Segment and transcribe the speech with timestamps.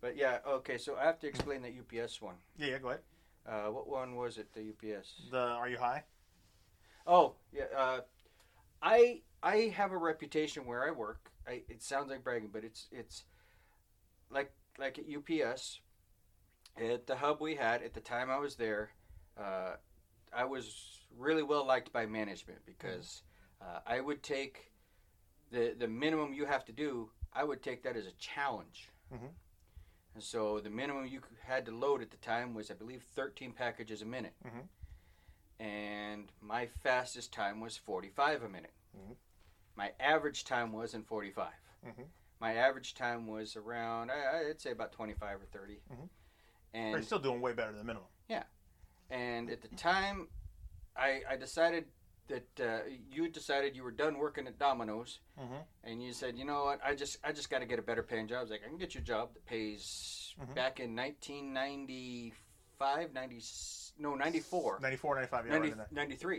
[0.00, 0.78] But yeah, okay.
[0.78, 2.36] So I have to explain that UPS one.
[2.56, 2.78] Yeah, yeah.
[2.78, 3.00] Go ahead.
[3.46, 4.52] Uh, what one was it?
[4.52, 5.14] The UPS.
[5.30, 6.04] The Are you high?
[7.06, 7.64] Oh yeah.
[7.76, 8.00] Uh,
[8.82, 11.30] I I have a reputation where I work.
[11.46, 13.24] I, it sounds like bragging, but it's it's
[14.30, 15.80] like like at UPS,
[16.76, 18.90] at the hub we had at the time I was there.
[19.36, 19.76] Uh,
[20.32, 23.22] I was really well liked by management because
[23.62, 24.70] uh, I would take
[25.50, 27.10] the the minimum you have to do.
[27.32, 28.90] I would take that as a challenge.
[29.12, 29.30] Mhm.
[30.18, 33.52] And so the minimum you had to load at the time was, I believe, 13
[33.52, 34.34] packages a minute.
[34.44, 34.68] Mhm.
[35.64, 38.74] And my fastest time was 45 a minute.
[38.96, 39.14] Mhm.
[39.76, 41.54] My average time wasn't 45.
[41.86, 42.08] Mhm.
[42.40, 45.80] My average time was around, I, I'd say about 25 or 30.
[45.88, 46.08] Mhm.
[46.74, 48.08] And you're still doing way better than the minimum.
[48.26, 48.42] Yeah.
[49.10, 50.28] And at the time,
[50.96, 51.92] I, I decided
[52.28, 52.78] that uh,
[53.10, 55.64] you decided you were done working at Domino's, Mhm.
[55.84, 58.02] and you said, you know what, I just I just got to get a better
[58.02, 58.38] paying job.
[58.38, 60.54] I was like, I can get you a job that pays Mhm.
[60.54, 63.42] back in 1995, 90,
[63.98, 66.36] no 94, 94, 95, yeah, 90, right 93,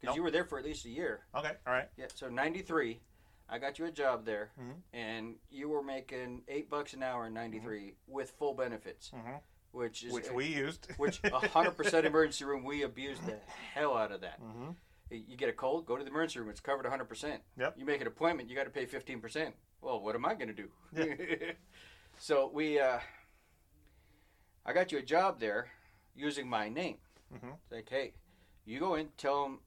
[0.00, 0.16] because Nope.
[0.16, 1.26] you were there for at least a year.
[1.34, 1.88] Okay, all right.
[1.96, 3.00] Yeah, so 93,
[3.48, 4.82] I got you a job there, Mhm.
[4.92, 9.40] and you were making eight bucks an hour in 93 with full benefits, Mhm.
[9.72, 10.90] which is Which we used.
[10.96, 13.38] which 100% emergency room we abused the
[13.74, 14.76] hell out of that Mhm.
[15.10, 17.74] You get a cold go to the emergency room it's covered 100% Yep.
[17.78, 20.54] you make an appointment you got to pay 15% well what am i going to
[20.54, 21.52] do Yeah.
[22.18, 22.98] so we uh,
[24.66, 25.68] i got you a job there
[26.14, 26.98] using my name
[27.32, 27.52] Mhm.
[27.64, 28.14] It's like hey
[28.64, 29.60] you go in tell them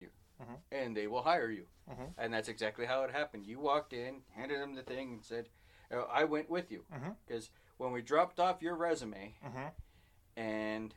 [0.00, 0.08] you
[0.40, 0.58] Mhm.
[0.72, 2.12] and they will hire you Mhm.
[2.18, 5.48] and that's exactly how it happened you walked in handed them the thing and said
[5.90, 7.16] uh, i went with you Mhm.
[7.26, 9.72] because when we dropped off your resume Mhm.
[10.36, 10.94] and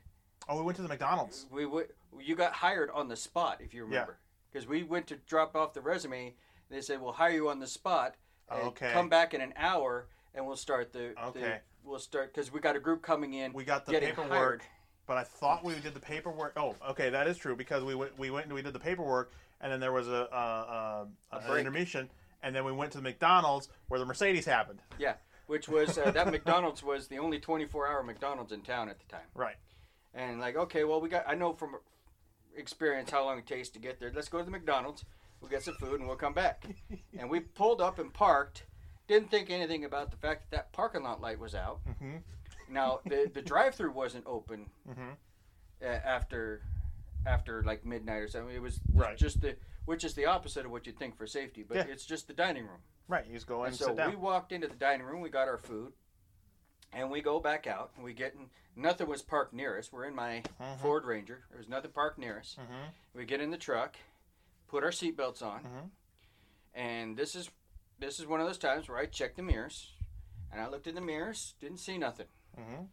[0.50, 1.45] Oh, we went to the McDonald's.
[1.52, 1.88] we w-
[2.20, 4.17] you got hired on the spot if you remember
[4.52, 6.34] because we went to drop off the resume and
[6.78, 8.16] they said we'll hire you on the spot
[8.50, 8.92] and Okay.
[8.94, 11.59] come back in an hour and we'll start the, the Okay.
[11.84, 14.62] we'll start because we got a group coming in We got the getting paperwork, hired
[15.06, 16.53] but I thought we did the paperwork.
[16.58, 19.31] Oh, okay, that is true because we went, we went and we did the paperwork,
[19.62, 21.59] and then there was a, a, a, A an break.
[21.62, 22.09] intermission,
[22.44, 24.81] and then we went to the McDonald's where the Mercedes happened.
[25.00, 25.13] Yeah,
[25.46, 29.06] which was uh, that mcdonald's was the only 24 hour mcdonald's in town at the
[29.06, 29.56] time Right.
[30.17, 31.75] And like okay well we got i know from
[32.55, 35.05] experience how long it takes to get there let's go to the mcdonald's
[35.39, 36.66] we'll get some food and we'll come back
[37.19, 38.63] and we pulled up and parked
[39.07, 42.22] didn't think anything about the fact that that parking lot light was out Mhm.
[42.69, 45.13] now the the drive-through wasn't open Mhm.
[45.81, 46.61] uh, after
[47.25, 49.16] after like midnight or something it was Right.
[49.17, 51.83] just the which is the opposite of what you'd think for safety but Yeah.
[51.94, 53.25] it's just the dining room Right.
[53.25, 55.47] You just go in and and so we walked into the dining room we got
[55.47, 55.94] our food
[56.94, 60.06] and we go back out and we get in nothing was parked near us we're
[60.06, 60.80] in my Mhm.
[60.80, 62.90] ford ranger there was nothing parked near us Mhm.
[63.14, 63.96] we get in the truck
[64.68, 65.90] put our seatbelts on Mhm.
[66.74, 67.50] and this is
[68.00, 69.94] this is one of those times where i checked the mirrors
[70.52, 72.28] and i looked in the mirrors didn't see nothing
[72.58, 72.88] Mhm.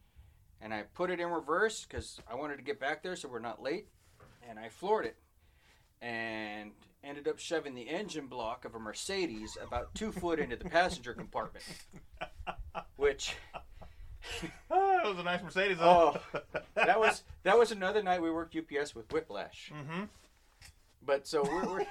[0.60, 3.38] and I put it in reverse because I wanted to get back there so we're
[3.38, 3.88] not late.
[4.42, 5.16] And I floored it
[6.00, 6.72] and
[7.02, 11.12] ended up shoving the engine block of a Mercedes about two foot into the passenger
[11.14, 11.64] compartment.
[12.96, 13.36] Which
[14.70, 15.78] Oh, it was a nice Mercedes.
[15.80, 16.16] Oh,
[16.74, 19.70] that was that was another night we worked UPS with whiplash.
[19.74, 20.04] Mm-hmm.
[21.02, 21.86] But so we're, we're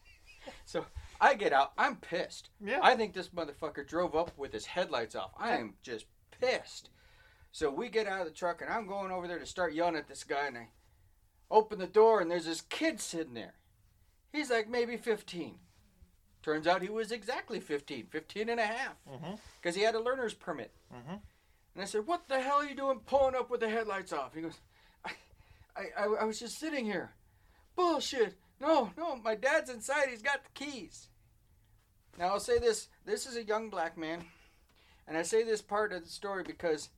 [0.64, 0.86] so
[1.20, 1.72] I get out.
[1.76, 2.50] I'm pissed.
[2.64, 2.78] Yeah.
[2.82, 5.32] I think this motherfucker drove up with his headlights off.
[5.38, 6.06] I am just
[6.40, 6.90] pissed.
[7.50, 9.96] So we get out of the truck and I'm going over there to start yelling
[9.96, 10.68] at this guy and I
[11.50, 13.54] open the door and there's this kid sitting there.
[14.32, 15.56] He's like maybe 15.
[16.42, 19.34] Turns out he was exactly 15, 15 and a half Mm-hmm.
[19.60, 20.72] because he had a learner's permit.
[20.92, 21.20] Mhm.
[21.74, 24.34] And I said, "What the hell are you doing pulling up with the headlights off?"
[24.34, 24.60] He goes,
[25.04, 25.12] "I,
[25.76, 27.12] I, I, was just sitting here."
[27.74, 28.34] Bullshit.
[28.60, 30.08] No, no, my dad's inside.
[30.10, 31.08] He's got the keys.
[32.18, 34.24] Now I'll say this: this is a young black man,
[35.08, 36.90] and I say this part of the story because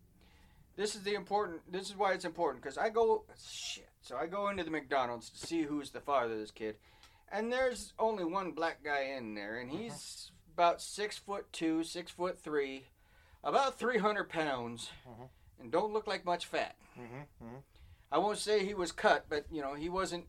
[0.76, 1.60] this is the important.
[1.70, 3.88] This is why it's important because I go shit.
[4.02, 6.76] So I go into the McDonald's to see who's the father of this kid,
[7.30, 9.82] and there's only one black guy in there, and mm-hmm.
[9.82, 12.86] he's about six foot two, six foot three,
[13.44, 15.28] about three hundred pounds, Mhm.
[15.60, 16.76] and don't look like much fat.
[16.98, 17.26] Mhm.
[17.42, 17.62] Mhm.
[18.10, 20.26] I won't say he was cut, but you know he wasn't.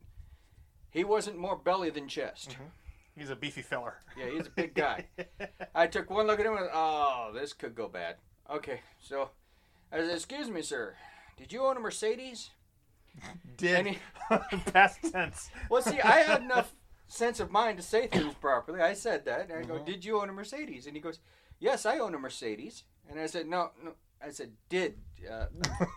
[0.90, 2.56] He wasn't more belly than chest.
[3.14, 4.02] He's a beefy filler.
[4.16, 5.08] Yeah, he's a big guy.
[5.74, 8.16] I took one look at him and oh, this could go bad.
[8.48, 9.30] Okay, so
[9.90, 10.96] I said, "Excuse me, sir,
[11.36, 12.50] did you own a Mercedes?"
[13.56, 13.98] Did
[14.72, 15.50] past tense.
[15.70, 16.74] Well, see, I had enough
[17.08, 18.80] sense of mind to say things properly.
[18.82, 19.86] I said that, and I go, Mhm.
[19.86, 21.18] "Did you own a Mercedes?" And he goes,
[21.58, 23.92] "Yes, I own a Mercedes." And I said, "No, no."
[24.24, 24.96] I said, "Did."
[25.30, 25.46] Uh,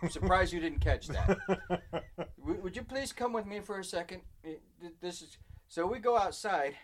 [0.02, 1.38] I'm surprised you didn't catch that.
[2.38, 4.22] W- would you please come with me for a second?
[5.00, 5.36] This is
[5.68, 6.74] so we go outside,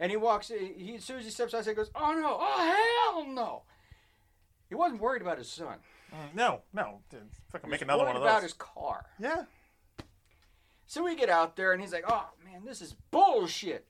[0.00, 0.48] and he walks.
[0.48, 2.36] He as soon as he steps outside, he goes, "Oh no!
[2.40, 3.62] Oh hell no!"
[4.68, 5.78] He wasn't worried about his son.
[6.12, 7.00] Mm, No, no.
[7.10, 9.06] Dude, fucking make another one of about his car.
[9.18, 9.44] Yeah.
[10.86, 13.86] So we get out there, and he's like, "Oh man, this is bullshit."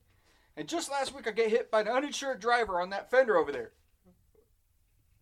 [0.57, 3.51] And just last week, I get hit by an uninsured driver on that fender over
[3.51, 3.73] there.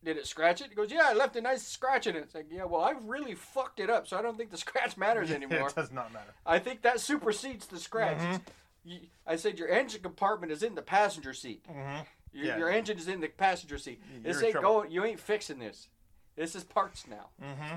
[0.03, 0.69] Did it scratch it?
[0.71, 3.05] He goes, "Yeah, I left a nice scratch in it." It's like, "Yeah, well, I've
[3.05, 5.69] really fucked it up, so I don't think the scratch matters anymore.
[5.69, 6.33] it does not matter.
[6.47, 8.41] I think that supersedes the scratch." Mhm.
[8.83, 11.63] You, I said your engine compartment is in the passenger seat.
[11.69, 12.03] Mm-hmm.
[12.33, 12.57] Your, Yeah.
[12.59, 14.01] your engine is in the passenger seat.
[14.11, 14.81] You're This ain't trouble.
[14.81, 14.91] going.
[14.91, 15.89] You ain't fixing this.
[16.35, 17.29] This is parts now.
[17.43, 17.77] Mm-hmm.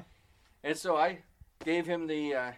[0.64, 1.24] And so I
[1.66, 2.52] gave him the uh,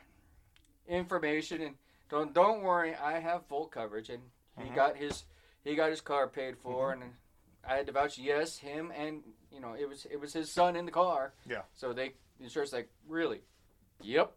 [0.88, 1.76] information and
[2.10, 4.22] don't don't worry, I have full coverage and
[4.60, 4.76] he Mhm.
[4.76, 5.24] got his
[5.64, 7.16] he got his car paid for and
[7.68, 9.24] I had to vouch yes, him and
[9.56, 11.34] you know, it was it was his son in the car.
[11.50, 11.62] Yeah.
[11.74, 13.42] So they the insurance like, really?
[14.04, 14.32] Yep.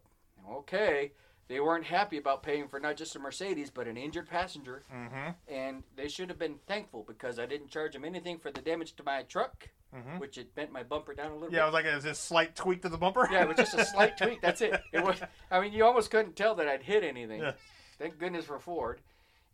[0.50, 1.12] Okay.
[1.48, 5.30] They weren't happy about paying for not just a Mercedes but an injured passenger Mm-hmm.
[5.52, 8.94] and they should have been thankful because I didn't charge them anything for the damage
[8.96, 10.18] to my truck, Mm-hmm.
[10.18, 11.56] which it bent my bumper down a little bit.
[11.56, 11.84] Yeah, I bit.
[11.84, 13.26] was like, this slight tweak to the bumper?
[13.32, 14.42] Yeah, it was just a slight tweak.
[14.42, 14.78] That's it.
[14.92, 15.18] It was.
[15.50, 17.40] I mean, you almost couldn't tell that I'd hit anything.
[17.40, 17.52] Yeah.
[17.98, 19.00] Thank goodness for Ford.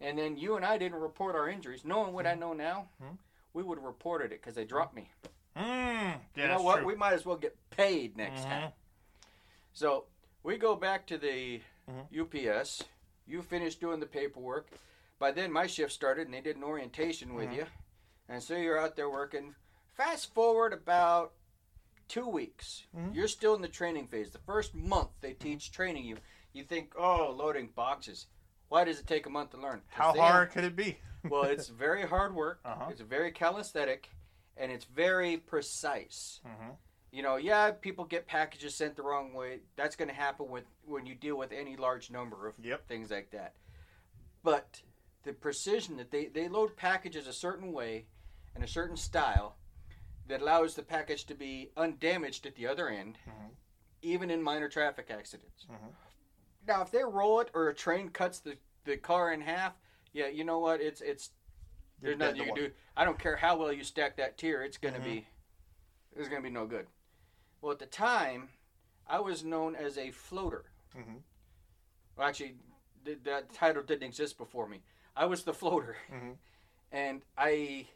[0.01, 1.85] And then you and I didn't report our injuries.
[1.85, 3.17] Knowing what I know now, Mhm.
[3.53, 5.09] we would have reported it because they dropped me.
[5.57, 6.19] Mm.
[6.37, 6.79] Yeah, you know what?
[6.79, 6.87] true.
[6.87, 8.49] We might as well get paid next Mhm.
[8.49, 8.73] time.
[9.73, 10.07] So
[10.43, 12.07] we go back to the Mhm.
[12.13, 12.83] UPS.
[13.27, 14.69] You finished doing the paperwork.
[15.19, 17.57] By then, my shift started, and they did an orientation with Mhm.
[17.57, 17.67] you.
[18.29, 19.55] And so you're out there working.
[19.93, 21.35] Fast forward about
[22.09, 22.85] two weeks.
[22.95, 23.15] Mhm.
[23.15, 24.31] You're still in the training phase.
[24.33, 26.19] The first month they teach training you.
[26.53, 28.27] You think, oh, loading boxes.
[28.69, 29.83] Why does it take a month to learn?
[29.89, 31.01] How hard could it be?
[31.25, 32.61] well, it's very hard work.
[32.65, 32.89] Uh-huh.
[32.91, 34.11] It's very calisthenic,
[34.57, 36.41] and it's very precise.
[36.47, 36.71] Mm-hmm.
[37.13, 39.61] You know, yeah, people get packages sent the wrong way.
[39.77, 42.89] That's going to happen with when you deal with any large number of Yep.
[42.89, 43.55] things like that.
[44.43, 44.83] But
[45.23, 48.07] the precision that they they load packages a certain way
[48.55, 49.57] and a certain style
[50.27, 53.51] that allows the package to be undamaged at the other end, Mhm.
[54.03, 55.67] even in minor traffic accidents.
[55.71, 55.95] Mhm.
[56.67, 59.75] Now, if they roll it or a train cuts the, the car in half,
[60.13, 60.81] yeah, you know what?
[60.81, 61.31] It's it's
[62.01, 62.71] there's nothing you can do.
[62.97, 64.63] I don't care how well you stack that tier.
[64.63, 65.05] It's gonna Mhm.
[65.05, 65.27] be
[66.17, 66.87] it's gonna be no good.
[67.61, 68.51] Well, at the time,
[69.07, 70.67] I was known as a floater.
[70.95, 71.23] Mhm.
[72.17, 72.57] Well, actually,
[73.05, 74.83] th- that title didn't exist before me.
[75.17, 76.39] I was the floater, Mhm.
[76.93, 77.89] and I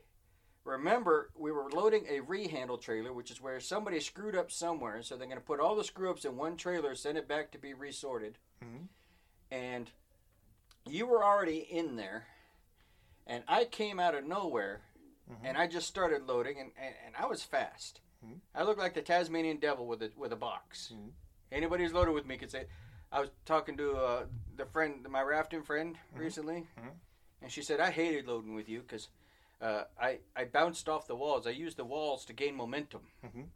[0.65, 5.03] remember we were loading a rehandle trailer, which is where somebody screwed up somewhere.
[5.03, 7.59] So they're gonna put all the screw ups in one trailer, send it back to
[7.59, 8.89] be resorted Mhm.
[9.51, 9.93] and
[10.85, 12.27] you were already in there
[13.29, 14.81] and i came out of nowhere
[15.31, 15.37] Mhm.
[15.45, 18.41] and i just started loading and, and, and i was fast Mhm.
[18.55, 21.11] i looked like the tasmanian devil with a, with a box Mhm.
[21.53, 22.67] anybody who's loaded with me could say
[23.13, 24.27] i was talking to uh,
[24.57, 26.19] the friend my rafting friend Mhm.
[26.19, 26.93] recently Mhm.
[27.43, 29.09] and she said i hated loading with you because
[29.61, 33.49] uh, I, I bounced off the walls i used the walls to gain momentum Mhm.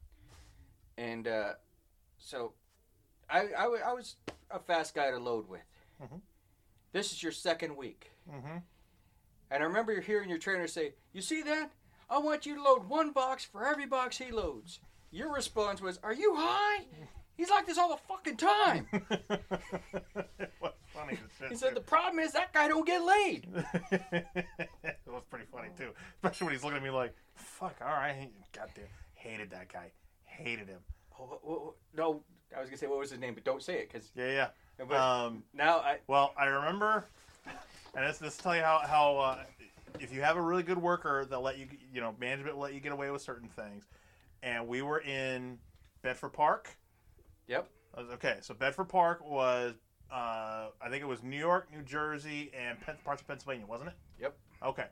[0.96, 1.54] and uh,
[2.19, 2.52] so
[3.30, 4.16] I, I, I was
[4.50, 5.62] a fast guy to load with
[6.92, 8.10] this is your second week.
[9.52, 11.70] And I remember hearing your trainer say, You see that?
[12.08, 14.81] I want you to load one box for every box he loads.
[15.10, 16.87] Your response was, Are you high?
[17.37, 18.87] He's like this all the fucking time.
[19.10, 21.19] it was funny.
[21.49, 21.75] He said.
[21.75, 23.49] The problem is that guy don't get laid.
[23.90, 28.31] it was pretty funny too, especially when he's looking at me like, "Fuck, all right,
[28.52, 28.84] goddamn,
[29.14, 29.90] hated that guy,
[30.25, 30.78] hated him."
[31.19, 32.22] Oh, oh, oh, no,
[32.56, 33.34] I was going to say, What was his name?
[33.34, 34.48] But don't say it because Yeah,
[34.79, 35.22] but yeah.
[35.24, 35.98] Um, now I.
[36.06, 37.06] well, I remember,
[37.94, 39.39] and this this tell you how how uh,
[40.01, 42.75] if you have a really good worker, they'll let you, you know, management will let
[42.75, 43.84] you get away with certain things.
[44.43, 45.58] And we were in
[46.03, 46.77] Bedford Park.
[47.46, 47.69] Yep.
[48.15, 49.75] Okay, so Bedford Park was,
[50.11, 53.96] uh, I think it was New York, New Jersey, and parts of Pennsylvania, wasn't it?
[54.20, 54.37] Yep.
[54.65, 54.87] Okay.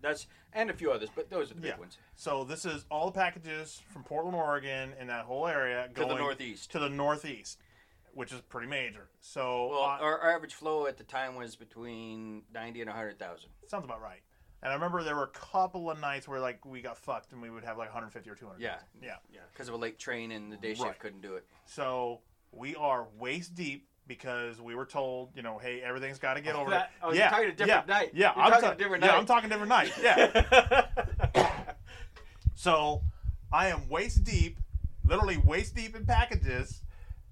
[0.00, 1.78] That's and a few others, but those are the big Yeah.
[1.78, 1.98] ones.
[2.16, 6.14] So this is all the packages from Portland, Oregon, and that whole area going To
[6.14, 6.70] the northeast.
[6.72, 7.58] to the northeast,
[8.20, 9.08] which is pretty major.
[9.22, 13.48] So Well, uh, our, our average flow at the time was between 90 and 100,000.
[13.66, 14.20] sounds about right.
[14.62, 17.40] And I remember there were a couple of nights where like we got fucked and
[17.40, 18.60] we would have like 150 or 200.
[18.60, 18.74] Yeah.
[19.02, 19.14] Yeah.
[19.32, 19.40] Yeah.
[19.52, 20.98] Because of a late train and the day shift Right.
[20.98, 21.46] couldn't do it.
[21.64, 22.20] So
[22.52, 26.56] we are waist deep because we were told, you know, hey, everything's got to get
[26.56, 27.08] over That- there.
[27.10, 28.10] oh, you're talking a different yeah, night.
[28.12, 29.16] Yeah, You're I'm talking ta- a different yeah.
[29.16, 29.92] I'm talking different night.
[30.02, 30.86] Yeah.
[32.54, 33.02] So
[33.50, 34.58] I am waist deep,
[35.02, 36.82] literally waist deep in packages,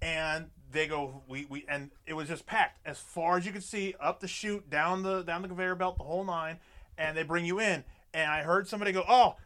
[0.00, 3.62] and they go we, we and it was just packed as far as you could
[3.62, 6.58] see up the chute, down the down the conveyor belt, the whole nine,
[6.96, 7.84] and they bring you in.
[8.14, 9.36] And I heard somebody go, Oh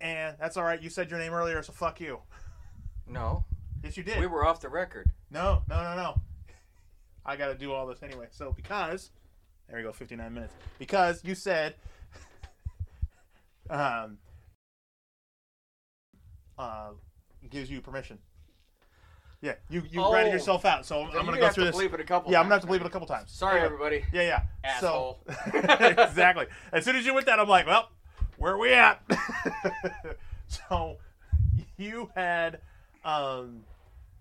[0.00, 2.20] and that's all right, you said your name earlier, so fuck you.
[3.08, 3.44] no.
[3.82, 4.18] Yes you did.
[4.18, 5.10] We were off the record.
[5.30, 6.20] No, no, no, no.
[7.26, 8.26] I got to do all this anyway.
[8.30, 9.10] So because
[9.68, 10.54] there we go, 59 minutes.
[10.78, 11.74] Because you said
[13.70, 14.18] um
[16.58, 16.90] uh,
[17.50, 18.18] gives you permission.
[19.42, 20.12] Yeah, you you Oh.
[20.12, 20.86] ratted yourself out.
[20.86, 21.80] So I'm, I'm gonna go through to this.
[21.80, 23.30] bleep it a couple yeah, I'm gonna have to bleep it a couple times.
[23.30, 23.66] Sorry, Anyway.
[23.66, 24.04] everybody.
[24.12, 24.42] Yeah, yeah.
[24.64, 25.20] Asshole.
[25.26, 26.46] So exactly.
[26.72, 27.90] As soon as you went that, I'm like, well,
[28.38, 29.02] where are we at?
[30.48, 30.96] so
[31.76, 32.60] you had
[33.04, 33.64] um,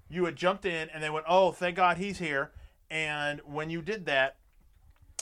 [0.10, 2.51] you had jumped in, and they went, oh, thank God he's here.
[2.91, 4.36] And when you did that,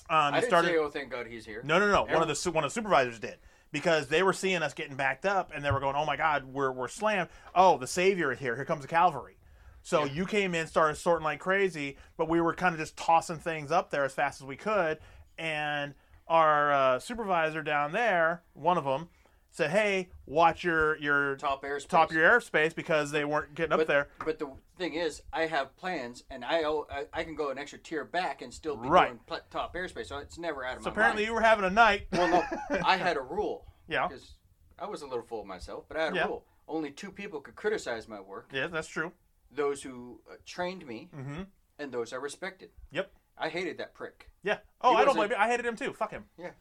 [0.10, 0.68] um, I didn't started.
[0.70, 2.04] say, "Oh, thank God he's here." No, no, no.
[2.04, 3.38] One of the one of the supervisors did
[3.72, 6.44] because they were seeing us getting backed up, and they were going, "Oh my God,
[6.54, 7.30] we're we're slammed!
[7.56, 8.56] Oh, the Savior is here!
[8.58, 9.38] Here comes the cavalry!"
[9.84, 10.14] So Yeah.
[10.14, 13.72] you came in, started sorting like crazy, but we were kind of just tossing things
[13.72, 15.00] up there as fast as we could,
[15.38, 15.94] and
[16.28, 19.10] our uh, supervisor down there, one of them,
[19.52, 21.88] said, "Hey, watch your your Top airspace.
[21.88, 25.48] top your airspace because they weren't getting up but, there." But the thing is, I
[25.48, 28.78] have plans, and I, owe- I I can go an extra tier back and still
[28.78, 29.08] be Right.
[29.10, 31.28] doing pl- top airspace, so it's never out of So my apparently mind.
[31.28, 32.08] you were having a night.
[32.14, 33.68] well, no, I had a rule.
[33.90, 34.08] Yeah.
[34.08, 34.36] Because
[34.80, 36.26] I was a little full of myself, but I had a Yeah.
[36.28, 36.46] rule.
[36.70, 39.12] Only two people could criticize my work: yeah, that's true.
[39.56, 41.42] Those who uh, trained me Mm-hmm.
[41.80, 42.70] and those I respected.
[42.92, 43.12] Yep.
[43.38, 44.30] I hated that prick.
[44.44, 44.58] Yeah.
[44.82, 45.36] Oh, He I don't blame you.
[45.38, 45.94] I hated him too.
[45.94, 46.26] Fuck him.
[46.38, 46.52] Yeah.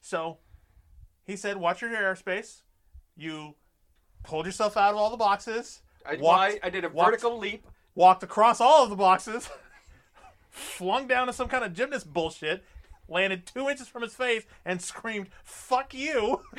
[0.00, 0.38] So
[1.24, 2.62] he said, "Watch your airspace."
[3.16, 3.56] You
[4.22, 5.82] pulled yourself out of all the boxes.
[6.06, 7.66] I, walked, why, I did a walked- vertical leap.
[7.94, 9.48] walked across all of the boxes,
[10.50, 12.64] flung down to some kind of gymnast bullshit,
[13.08, 16.42] landed two inches from his face, and screamed, "Fuck you!"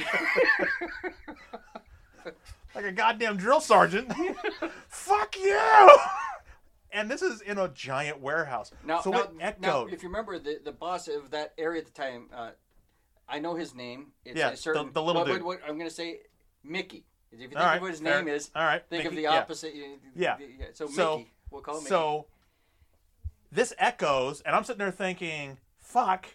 [2.75, 4.11] like a goddamn drill sergeant.
[4.87, 5.59] Fuck you!
[6.93, 8.71] And this is in a giant warehouse.
[8.85, 9.61] Now, so now, it echoed.
[9.61, 12.49] now, if you remember the, the boss of that area at the time, uh,
[13.29, 14.07] I know his name.
[14.25, 15.43] It's Yeah, a certain, the- the little what, dude.
[15.43, 16.19] What, what, I'm going to say
[16.63, 17.05] Mickey.
[17.31, 18.21] If you think right, of what his fair.
[18.21, 19.39] name is, All right, think of Mickey, the yeah.
[19.39, 19.73] opposite.
[20.15, 20.35] Yeah.
[20.73, 21.31] So, So- Mickey.
[21.49, 21.89] We'll call him Mickey.
[21.89, 22.25] So
[23.51, 26.27] this echoes, and I'm sitting there thinking, "Fuck."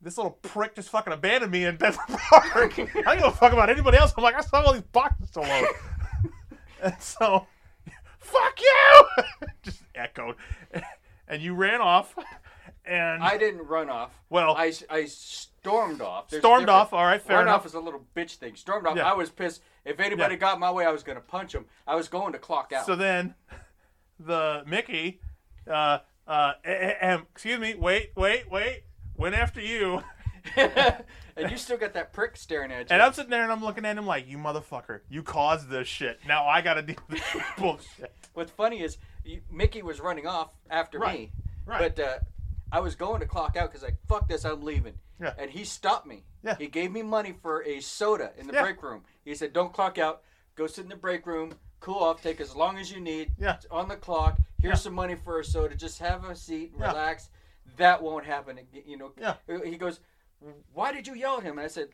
[0.00, 2.78] This little prick just fucking abandoned me in Bedford Park.
[2.78, 4.12] I don't give a fuck about anybody else.
[4.16, 5.66] I'm like, I saw all these boxes to load.
[6.82, 7.46] and so,
[8.20, 9.04] fuck you!
[9.62, 10.36] just echoed.
[11.26, 12.14] And you ran off.
[12.84, 14.12] And I didn't run off.
[14.30, 16.28] Well- I, I stormed off.
[16.30, 16.92] There's stormed off.
[16.92, 17.60] All right, fair Run enough.
[17.62, 18.54] off is a little bitch thing.
[18.54, 18.96] Stormed off.
[18.96, 19.10] Yeah.
[19.10, 19.62] I was pissed.
[19.84, 20.40] If anybody Yeah.
[20.40, 21.64] got my way, I was going to punch him.
[21.88, 22.86] I was going to clock out.
[22.86, 23.34] So then,
[24.20, 25.20] the Mickey,
[25.68, 28.84] uh, uh, excuse me, wait, wait, wait,
[29.18, 30.02] went after you.
[30.56, 32.94] and you still got that prick staring at you.
[32.94, 35.86] And I'm sitting there and I'm looking at him like, you motherfucker, you caused this
[35.88, 36.20] shit.
[36.26, 38.12] Now I gotta deal with this bullshit.
[38.34, 41.32] What's funny is you, Mickey was running off after Right, me,
[41.66, 41.94] right.
[41.94, 42.18] but uh,
[42.72, 44.94] I was going to clock out because like fuck this, I'm leaving.
[45.20, 45.32] Yeah.
[45.36, 46.24] And he stopped me.
[46.44, 46.54] Yeah.
[46.56, 48.62] He gave me money for a soda in the Yeah.
[48.62, 49.02] break room.
[49.24, 50.22] He said, "Don't clock out.
[50.54, 53.32] Go sit in the break room, cool off, take as long as you need.
[53.38, 53.54] Yeah.
[53.56, 54.38] It's on the clock.
[54.60, 54.82] Here's Yeah.
[54.82, 55.74] some money for a soda.
[55.74, 56.92] Just have a seat, and Yeah.
[57.76, 58.58] That won't happen.
[58.86, 59.34] You know." Yeah.
[59.64, 60.00] He goes,
[60.72, 61.88] "Why did you yell at him?" And I said,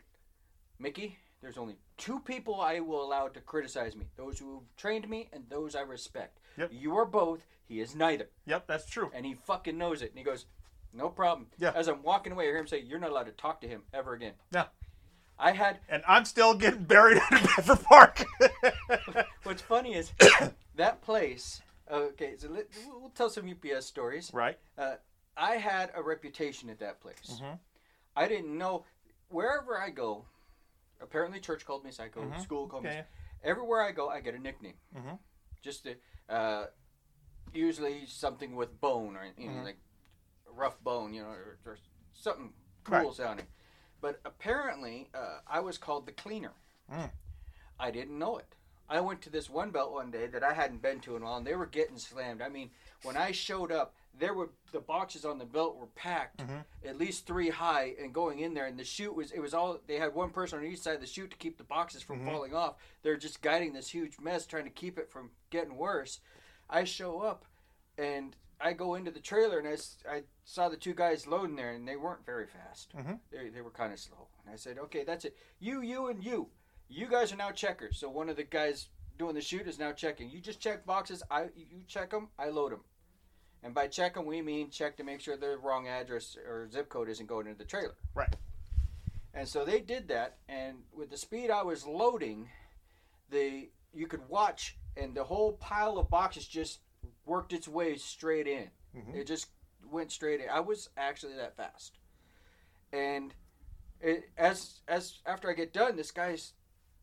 [0.78, 5.08] "Mickey." There's only two people I will allow to criticize me: those who have trained
[5.10, 6.38] me and those I respect.
[6.56, 6.70] Yep.
[6.72, 7.44] You are both.
[7.66, 9.10] He is neither, Yep, that's true.
[9.14, 10.10] and he fucking knows it.
[10.10, 10.46] And he goes,
[10.92, 11.72] "No problem." Yeah.
[11.74, 13.82] As I'm walking away, I hear him say, "You're not allowed to talk to him
[13.92, 14.66] ever again." Yeah.
[15.38, 15.80] I had.
[15.88, 18.24] And I'm still getting buried in Bedford Park.
[19.42, 20.12] What's funny is
[20.76, 21.60] that place.
[21.90, 24.30] Okay, so let, we'll tell some UPS stories.
[24.32, 24.58] right?
[24.78, 24.94] Uh,
[25.36, 27.38] I had a reputation at that place.
[27.40, 27.58] Mhm.
[28.16, 28.84] I didn't know
[29.28, 30.26] wherever I go.
[31.00, 32.32] Apparently, church called me psycho.
[32.38, 32.90] School called me.
[32.90, 33.04] Okay.
[33.42, 34.78] Everywhere I go, I get a nickname.
[34.94, 35.18] Mhm.
[35.60, 35.96] Just to,
[36.28, 36.66] uh,
[37.52, 39.64] usually something with bone or you know Mhm.
[39.64, 39.78] like
[40.46, 41.78] rough bone, you know, or, or
[42.12, 43.12] something cool Right.
[43.12, 43.46] sounding.
[44.00, 46.54] But apparently, uh, I was called the cleaner.
[46.90, 47.10] Mm.
[47.78, 48.53] I didn't know it.
[48.88, 51.24] I went to this one belt one day that I hadn't been to in a
[51.24, 52.42] while, and they were getting slammed.
[52.42, 52.70] I mean,
[53.02, 56.64] when I showed up, there were the boxes on the belt were packed, Mhm.
[56.84, 58.66] at least three high, and going in there.
[58.66, 61.00] And the chute was it was all they had one person on each side of
[61.00, 62.26] the chute to keep the boxes from Mhm.
[62.26, 62.76] falling off.
[63.02, 66.20] They're just guiding this huge mess, trying to keep it from getting worse.
[66.70, 67.44] I show up,
[67.98, 69.76] and I go into the trailer, and I,
[70.08, 72.94] I saw the two guys loading there, and they weren't very fast.
[72.96, 73.18] Mhm.
[73.30, 74.28] They, they were kind of slow.
[74.44, 75.36] And I said, okay, that's it.
[75.58, 76.50] You, you, and you.
[76.88, 77.98] You guys are now checkers.
[77.98, 78.88] So one of the guys
[79.18, 80.30] doing the chute is now checking.
[80.30, 81.22] You just check boxes.
[81.30, 82.28] I you check them.
[82.38, 82.80] I load them.
[83.62, 86.90] And by check them, we mean check to make sure the wrong address or zip
[86.90, 87.94] code isn't going into the trailer.
[88.14, 88.34] Right.
[89.32, 92.48] And so they did that, and with the speed I was loading,
[93.30, 96.80] the you could watch, and the whole pile of boxes just
[97.26, 98.70] worked its way straight in.
[98.94, 99.14] Mhm.
[99.14, 99.48] It just
[99.90, 100.48] went straight in.
[100.50, 101.98] I was actually that fast,
[102.92, 103.34] and
[104.00, 106.52] it, as as after I get done, this guy's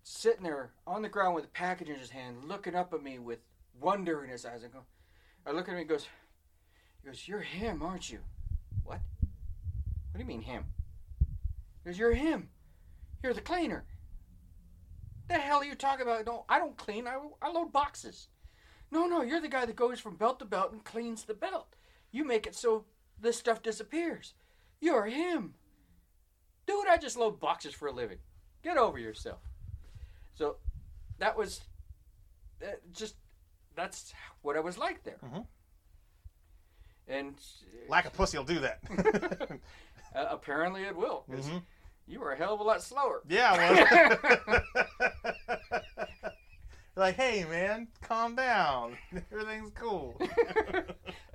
[0.03, 3.19] sitting there on the ground with a package in his hand, looking up at me
[3.19, 3.39] with
[3.79, 4.63] wonder in his eyes.
[4.63, 4.83] I go,
[5.45, 5.79] I look at him.
[5.79, 6.07] He goes,
[7.01, 8.19] he goes, "You're him, aren't you?"
[8.83, 8.99] What?
[10.11, 10.65] What do you mean him?
[11.83, 12.49] He goes, "You're him.
[13.23, 13.85] You're the cleaner."
[15.31, 16.25] the hell are you talking about?
[16.25, 17.07] No, I don't clean.
[17.07, 18.27] I, I load boxes.
[18.91, 21.75] No, no, you're the guy that goes from belt to belt and cleans the belt.
[22.11, 22.85] You make it so
[23.19, 24.33] this stuff disappears.
[24.81, 25.53] You're him.
[26.67, 28.17] Dude, I just load boxes for a living.
[28.63, 29.39] Get over yourself.
[30.35, 30.57] So
[31.19, 31.61] that was
[32.63, 33.15] uh, just,
[33.75, 35.17] that's what I was like there.
[35.23, 35.45] Mhm.
[37.07, 37.35] And
[37.89, 38.79] Lack of pussy will do that.
[40.15, 41.25] uh, apparently it will.
[41.29, 41.63] Mhm.
[42.07, 43.21] You were a hell of a lot slower.
[43.27, 44.17] Yeah,
[46.95, 48.97] like, hey, man, calm down.
[49.31, 50.15] Everything's cool.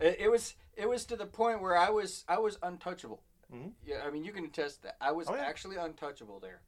[0.00, 3.23] it, it was it was to the point where I was I was untouchable.
[3.53, 3.73] Mhm.
[3.85, 5.43] Yeah, I mean you can attest that I was Oh, yeah.
[5.47, 6.61] actually untouchable there.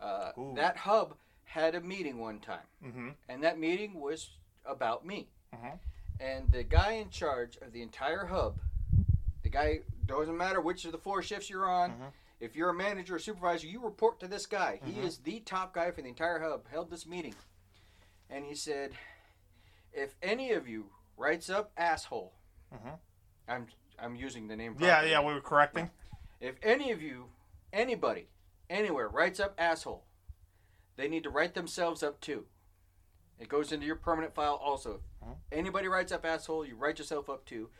[0.00, 1.16] Uh, that hub
[1.46, 4.30] had a meeting one time, hmm and that meeting was
[4.64, 5.28] about me.
[5.54, 5.78] Mhm.
[6.20, 8.58] And the guy in charge of the entire hub,
[9.42, 11.90] the guy doesn't matter which of the four shifts you're on.
[11.92, 12.12] Mhm.
[12.40, 14.80] If you're a manager or supervisor, you report to this guy.
[14.84, 15.04] He Mhm.
[15.04, 16.68] is the top guy for the entire hub.
[16.68, 17.34] Held this meeting,
[18.28, 18.96] and he said,
[19.92, 22.34] "If any of you writes up asshole,
[22.72, 22.98] Mhm.
[23.48, 24.76] I'm I'm using the name.
[24.78, 25.10] Yeah, properly.
[25.12, 25.90] yeah, we were correcting.
[26.38, 27.30] If any of you,
[27.72, 28.28] anybody,
[28.68, 30.04] anywhere writes up asshole,
[30.96, 32.46] they need to write themselves up too.
[33.38, 35.02] It goes into your permanent file also.
[35.22, 35.36] Mhm.
[35.52, 37.70] Anybody writes up asshole, you write yourself up too.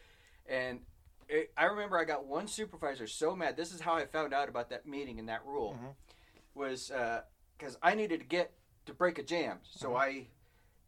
[0.46, 0.84] And
[1.28, 3.56] it, I remember I got one supervisor so mad.
[3.56, 5.76] This is how I found out about that meeting and that rule.
[5.80, 5.94] Mhm.
[6.54, 6.92] Was
[7.58, 8.52] because I needed to get
[8.86, 9.60] to break a jam.
[9.64, 10.28] So I,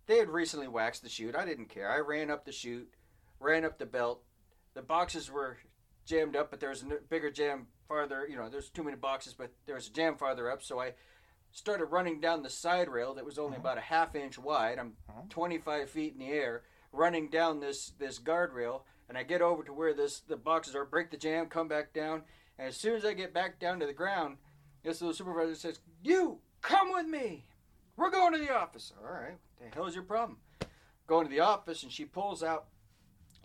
[0.06, 1.34] they had recently waxed the chute.
[1.34, 1.90] I didn't care.
[1.90, 2.92] I ran up the chute,
[3.40, 4.22] ran up the belt.
[4.74, 5.58] The boxes were
[6.04, 8.26] jammed up, but there was a bigger jam farther.
[8.28, 10.62] You know, there's too many boxes, but there was a jam farther up.
[10.62, 10.94] So I
[11.52, 13.60] started running down the side rail that was only Mhm.
[13.60, 14.78] about a half inch wide.
[14.78, 15.28] I'm Mhm.
[15.30, 16.62] 25 feet in the air,
[16.92, 20.84] running down this this guardrail, and I get over to where this the boxes are.
[20.84, 22.24] Break the jam, come back down,
[22.58, 24.38] and as soon as I get back down to the ground,
[24.82, 27.46] this little supervisor says, "You come with me.
[27.96, 30.40] We're going to the office." All right, what the hell is your problem?
[31.06, 32.68] Going to the office, and she pulls out.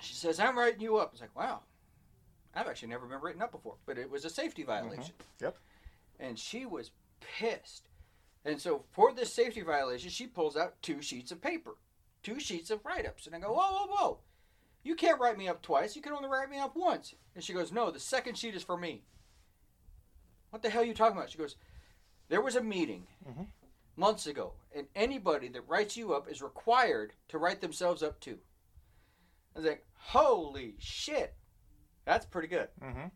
[0.01, 1.63] She says, "I'm writing you up." It's like, wow.
[2.53, 5.15] I've actually never been written up before, but it was a safety violation.
[5.39, 5.57] Yep.
[6.19, 7.87] And she was pissed.
[8.45, 11.77] And so for this safety violation, she pulls out two sheets of paper,
[12.23, 13.25] two sheets of write ups.
[13.25, 14.19] And I go, whoa, whoa, whoa.
[14.83, 15.95] You can't write me up twice.
[15.95, 17.13] You can only write me up once.
[17.35, 19.03] And she goes, no, the second sheet is for me.
[20.49, 21.29] What the hell are you talking about?
[21.31, 21.55] She goes,
[22.29, 23.47] there was a meeting Mhm.
[23.95, 28.39] months ago, and anybody that writes you up is required to write themselves up too.
[29.55, 31.33] I was like, holy shit.
[32.05, 32.69] That's pretty good.
[32.81, 33.07] hmm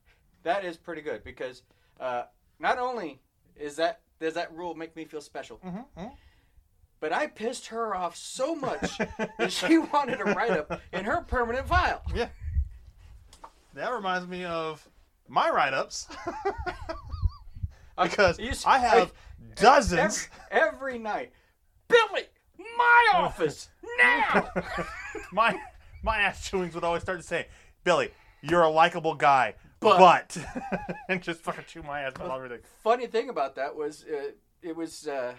[0.43, 1.63] That is pretty good because
[1.99, 2.23] uh,
[2.59, 3.21] not only
[3.55, 6.05] is that does that rule make me feel special, hmm
[6.99, 8.97] but I pissed her off so much
[9.37, 12.01] that she wanted to write up in her permanent file.
[12.15, 12.29] Yeah.
[13.75, 14.87] That reminds me of
[15.27, 16.07] my write ups.
[18.01, 19.13] because You I have
[19.55, 20.27] dozens.
[20.49, 21.31] every, every night.
[21.87, 22.23] Billy,
[22.77, 24.49] my office now.
[25.31, 25.59] my
[26.03, 27.47] my ass chewings would always start to say,
[27.83, 28.09] Billy,
[28.41, 30.37] you're a likable guy, But- but,
[31.09, 32.65] and just fucking chew my ass about everything.
[32.83, 35.33] Funny thing about that was uh, it was uh,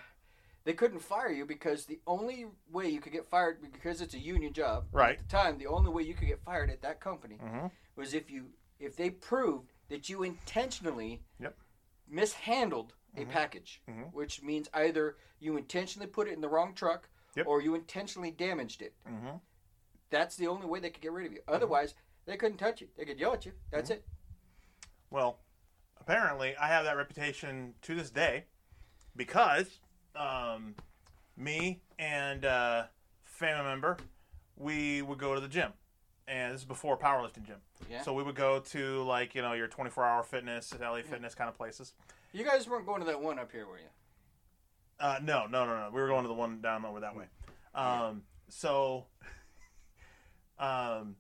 [0.64, 4.18] they couldn't fire you because the only way you could get fired because it's a
[4.18, 4.84] union job.
[4.92, 5.18] Right.
[5.18, 8.14] At the time, the only way you could get fired at that company hmm was
[8.14, 8.46] if you
[8.78, 11.56] if they proved that you intentionally Yep.
[12.08, 13.28] mishandled a Mhm.
[13.30, 14.12] package, Mhm.
[14.12, 17.46] which means either you intentionally put it in the wrong truck Yep.
[17.46, 18.94] or you intentionally damaged it.
[19.04, 19.36] hmm
[20.10, 21.42] That's the only way they could get rid of you.
[21.48, 22.88] Otherwise, they couldn't touch you.
[22.96, 23.52] They could yell at you.
[23.70, 24.06] That's it.
[25.10, 25.38] Well,
[26.00, 28.44] apparently, I have that reputation to this day
[29.16, 29.80] because
[30.14, 30.74] um,
[31.36, 32.84] me and uh,
[33.24, 33.96] family member,
[34.56, 35.72] we would go to the gym,
[36.26, 37.56] and this is before powerlifting gym.
[37.90, 38.02] Yeah.
[38.02, 41.48] So we would go to like you know your 24 hour fitness, LA Fitness kind
[41.48, 41.94] of places.
[42.32, 43.88] You guys weren't going to that one up here, were you?
[45.00, 45.90] Uh, no, no, no, no.
[45.92, 47.26] We were going to the one down over that way.
[47.74, 49.06] Um, so,
[50.58, 51.16] um,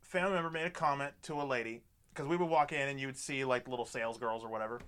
[0.00, 1.82] family member made a comment to a lady
[2.14, 4.80] because we would walk in and you would see like little sales girls or whatever,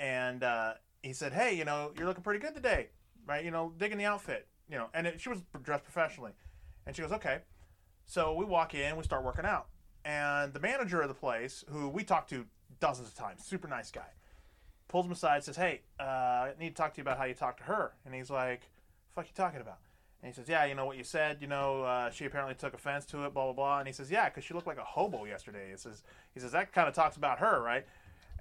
[0.00, 2.88] and uh, he said, "Hey, you know, you're looking pretty good today,
[3.26, 3.44] right?
[3.44, 6.32] You know, digging the outfit, you know." And it, she was dressed professionally,
[6.86, 7.40] and she goes, "Okay."
[8.06, 9.68] So we walk in, we start working out,
[10.04, 12.46] and the manager of the place, who we talked to
[12.80, 14.06] dozens of times, super nice guy
[14.88, 17.34] pulls him aside, says, "Hey, uh, I need to talk to you about how you
[17.34, 18.70] talked to her." And he's like,
[19.14, 19.78] "Fuck, you talking about?"
[20.26, 21.38] And he says, "Yeah, you know what you said.
[21.40, 23.32] You know, uh, she apparently took offense to it.
[23.32, 25.76] Blah blah blah." And he says, "Yeah, because she looked like a hobo yesterday." He
[25.76, 26.02] says,
[26.34, 27.86] "He says that kind of talks about her, right?"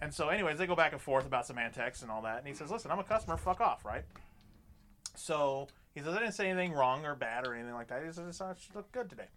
[0.01, 2.39] And so, anyways, they go back and forth about semantics and all that.
[2.39, 3.37] And he says, "Listen, I'm a customer.
[3.37, 4.03] Fuck off, right?"
[5.13, 8.11] So he says, "I didn't say anything wrong or bad or anything like that." He
[8.11, 9.27] says, she looked good today."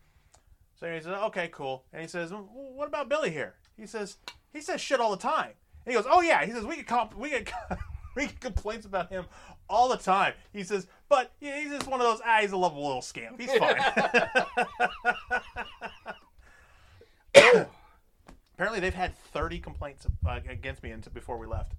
[0.75, 4.17] So he says, "Okay, cool." And he says, "Well, "What about Billy here?" He says,
[4.55, 5.53] "He says shit all the time."
[5.85, 7.53] And he goes, "Oh yeah." He says, "We get comp- we get
[8.17, 9.27] we get complaints about him
[9.69, 10.33] all the time.
[10.53, 12.21] He says, but yeah, he's just one of those.
[12.25, 13.41] Ah, he's a lovable little scamp.
[13.41, 13.77] He's fine.
[18.55, 21.75] Apparently, they've had 30 complaints uh, against me before we left.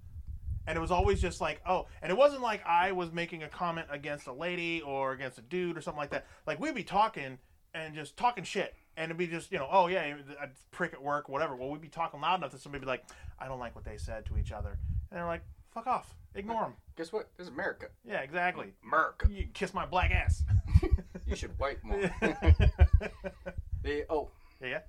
[0.66, 3.48] And it was always just like, oh, and it wasn't like I was making a
[3.48, 6.26] comment against a lady or against a dude or something like that.
[6.46, 7.38] Like we'd be talking
[7.74, 11.02] and just talking shit, and it'd be just, you know, oh yeah, a prick at
[11.02, 11.54] work, whatever.
[11.54, 13.04] Well, we'd be talking loud enough that somebody'd be like,
[13.38, 14.78] I don't like what they said to each other,
[15.10, 16.72] and they're like, fuck off, ignore them.
[16.96, 17.28] Guess what?
[17.36, 17.86] This is America.
[18.04, 18.72] Yeah, exactly.
[18.84, 19.26] America.
[19.30, 20.42] You can kiss my black ass.
[21.26, 22.00] You should wipe more.
[23.82, 24.30] the, oh,
[24.60, 24.80] yeah.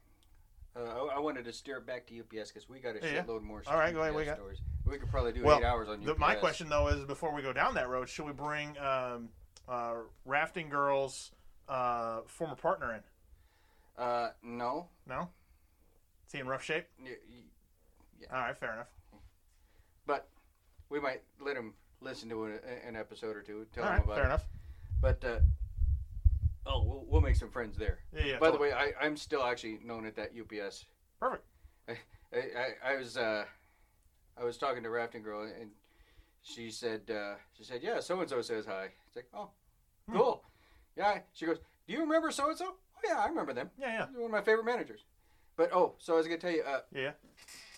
[0.76, 3.14] uh, I, I wanted to steer it back to UPS because we got a Yeah,
[3.14, 3.24] yeah.
[3.24, 3.62] shitload more.
[3.62, 3.74] Stuff.
[3.74, 4.60] All right, go ahead, we got- stories.
[4.86, 6.20] We could probably do Well, eight hours on The, UPS.
[6.20, 9.30] my question though is, before we go down that road, should we bring um,
[9.70, 9.94] uh,
[10.26, 11.32] rafting girls'
[11.70, 14.04] uh, former partner in?
[14.04, 14.88] Uh, no.
[15.08, 15.30] No.
[16.28, 16.86] Is he in rough shape?
[17.04, 18.88] Y- y- All right, fair enough.
[20.08, 20.28] But
[20.92, 24.04] we might let him listen to an, an episode or two, tell All him right,
[24.06, 24.28] about fair it.
[24.28, 24.46] enough.
[25.02, 25.40] But uh,
[26.66, 28.00] oh, we'll, we'll make some friends there.
[28.16, 28.40] Yeah, yeah.
[28.40, 28.70] By totally.
[28.70, 30.86] the way, I, I'm still actually known at that UPS.
[31.20, 31.46] perfect.
[31.90, 31.96] I,
[32.36, 33.46] I, I was uh,
[34.40, 35.72] I was talking to Rafting Girl and
[36.44, 38.90] she said uh, she said yeah so and so says hi.
[39.08, 39.50] It's like oh
[40.10, 40.18] Hmm.
[40.18, 40.44] cool
[40.98, 41.20] yeah.
[41.34, 42.66] She goes do you remember so and so?
[42.96, 43.70] Oh yeah I remember them.
[43.78, 45.02] Yeah, yeah, They're one of my favorite managers.
[45.58, 47.12] But oh so I was gonna tell you uh, yeah.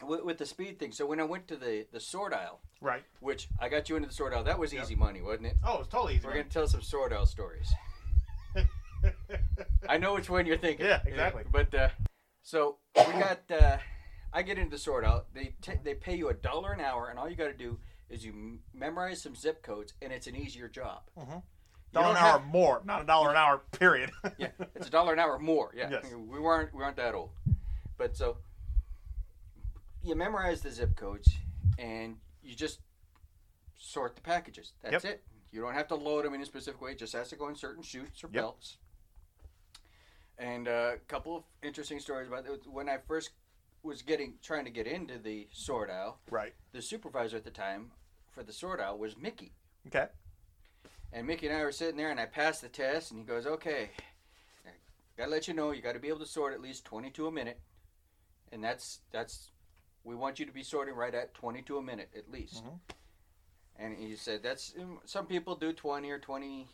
[0.07, 0.91] With, with the speed thing.
[0.91, 3.03] So when I went to the the sort aisle, Right.
[3.19, 4.83] which I got you into the sort aisle, that was Yep.
[4.83, 5.57] easy money, wasn't it?
[5.65, 6.25] Oh, it's totally easy.
[6.27, 7.71] We're gonna tell some sort aisle stories.
[9.89, 10.85] I know which one you're thinking.
[10.85, 11.43] Yeah, exactly.
[11.51, 11.89] But uh,
[12.41, 13.39] so we got.
[13.51, 13.77] Uh,
[14.35, 15.33] I get into the sort out.
[15.33, 17.79] They t- they pay you a dollar an hour, and all you got to do
[18.09, 21.01] is you m- memorize some zip codes, and it's an easier job.
[21.17, 21.43] Mhm.
[21.91, 23.59] Dollar an hour have- more, not a dollar an hour.
[23.71, 24.11] Period.
[24.37, 25.71] Yeah, it's a dollar an hour more.
[25.75, 26.05] Yeah, Yes.
[26.13, 27.31] we weren't we weren't that old,
[27.97, 28.37] but so
[30.03, 31.29] you memorize the zip codes,
[31.79, 32.79] and you just
[33.77, 34.73] sort the packages.
[34.81, 35.13] That's Yep.
[35.13, 35.23] it.
[35.51, 36.91] You don't have to load them in a specific way.
[36.91, 38.33] It just has to go in certain chutes or Yep.
[38.33, 38.77] belts.
[40.37, 42.67] And uh, a couple of interesting stories about it.
[42.67, 43.31] When I first
[43.83, 46.53] was getting trying to get into the sort aisle, right.
[46.71, 47.91] the supervisor at the time
[48.31, 49.53] for the sort aisle was Mickey.
[49.87, 50.07] Okay.
[51.11, 53.45] And Mickey and I were sitting there, and I passed the test, and he goes,
[53.45, 53.91] "Okay,
[54.65, 54.69] I
[55.17, 57.31] gotta let you know, you got to be able to sort at least 22 a
[57.31, 57.59] minute,
[58.51, 59.51] and that's that's
[60.03, 62.79] we want you to be sorting right at 22 a minute at least." Mhm.
[63.75, 64.73] And he said, "That's
[65.05, 66.67] some people do 20 or 20,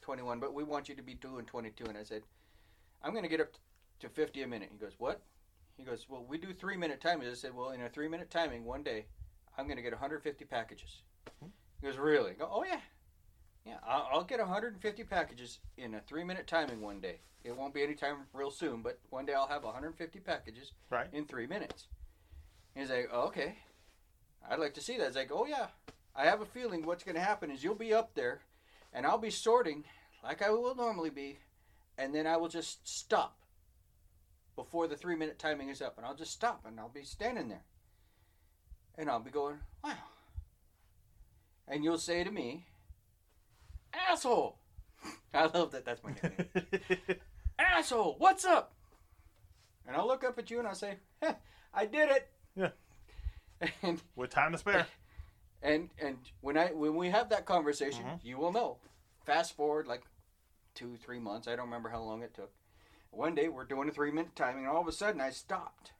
[0.00, 2.24] 21, but we want you to be doing 22." And I said,
[3.02, 3.52] "I'm gonna get up
[4.00, 5.22] to 50 a minute." He goes, "What?"
[5.76, 8.30] He goes, "Well, we do three minute timing." I said, "Well, in a three minute
[8.30, 9.06] timing, one day,
[9.56, 11.02] I'm gonna get 150 packages."
[11.40, 12.80] He goes, "Really?" I go, "Oh yeah."
[13.64, 17.20] Yeah, I'll, I'll get 150 packages in a three minute timing one day.
[17.44, 21.12] It won't be any time real soon, but one day I'll have 150 packages Right.
[21.12, 21.88] in three minutes.
[22.74, 23.56] He's like, oh, okay,
[24.48, 25.08] I'd like to see that.
[25.08, 25.68] It's like, oh yeah,
[26.14, 28.40] I have a feeling what's going to happen is you'll be up there,
[28.92, 29.84] and I'll be sorting
[30.22, 31.38] like I will normally be,
[31.96, 33.38] and then I will just stop
[34.56, 37.48] before the three minute timing is up, and I'll just stop, and I'll be standing
[37.48, 37.64] there,
[38.96, 39.92] and I'll be going, wow,
[41.66, 42.66] and you'll say to me,
[43.92, 44.58] asshole.
[45.34, 45.84] I love that.
[45.84, 47.18] That's my nickname.
[47.58, 48.74] asshole, what's up?
[49.86, 51.34] And I'll look up at you and I'll say, "Heh,
[51.72, 52.28] I did it.
[52.58, 52.70] Yeah.
[53.82, 54.86] And With time to spare.
[55.62, 58.18] and and when I when we have that conversation, Mhm.
[58.24, 58.78] you will know.
[59.24, 60.02] Fast forward like
[60.74, 61.46] two three months.
[61.48, 62.52] I don't remember how long it took.
[63.10, 65.92] One day we're doing a three minute timing, and all of a sudden I stopped,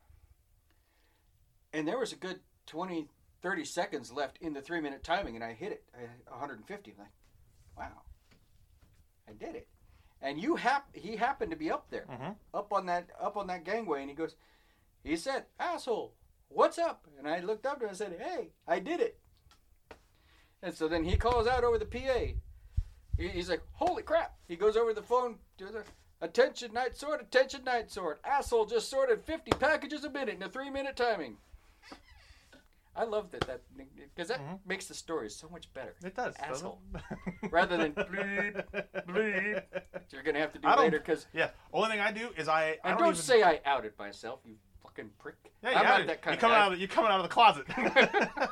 [1.72, 3.08] and there was a good 20,
[3.42, 5.84] 30 seconds left in the three minute timing, and I hit it.
[5.94, 6.92] I, 150.
[6.92, 7.08] I'm like,
[7.76, 8.02] wow,
[9.28, 9.68] I did it.
[10.20, 13.46] And you hap- he happened to be up there hmm up on that up on
[13.48, 14.34] that gangway and he goes
[15.04, 16.12] he said asshole
[16.48, 19.18] what's up and i looked up to him and said hey i did it
[20.62, 22.32] and so then he calls out over the pa
[23.18, 25.84] he's like holy crap he goes over the phone to the
[26.20, 30.48] attention night sort attention night sort asshole just sorted 50 packages a minute in a
[30.48, 31.36] three minute timing
[32.96, 33.60] i love that that
[34.16, 34.58] because that Mhm.
[34.66, 36.34] makes the story so much better It does.
[36.40, 36.80] Asshole.
[36.94, 37.02] it?
[37.52, 38.64] Rather than bleep,
[39.06, 39.62] bleep.
[40.10, 41.50] you're gonna have to do later because Yeah.
[41.72, 42.60] Only thing I do is I.
[42.62, 44.56] I and don't, don't, even, say I outed myself, you
[44.98, 45.36] fucking prick.
[45.62, 46.60] Yeah, I'm yeah, not that kind you of coming guy.
[46.60, 47.66] out of the, you coming out of the closet.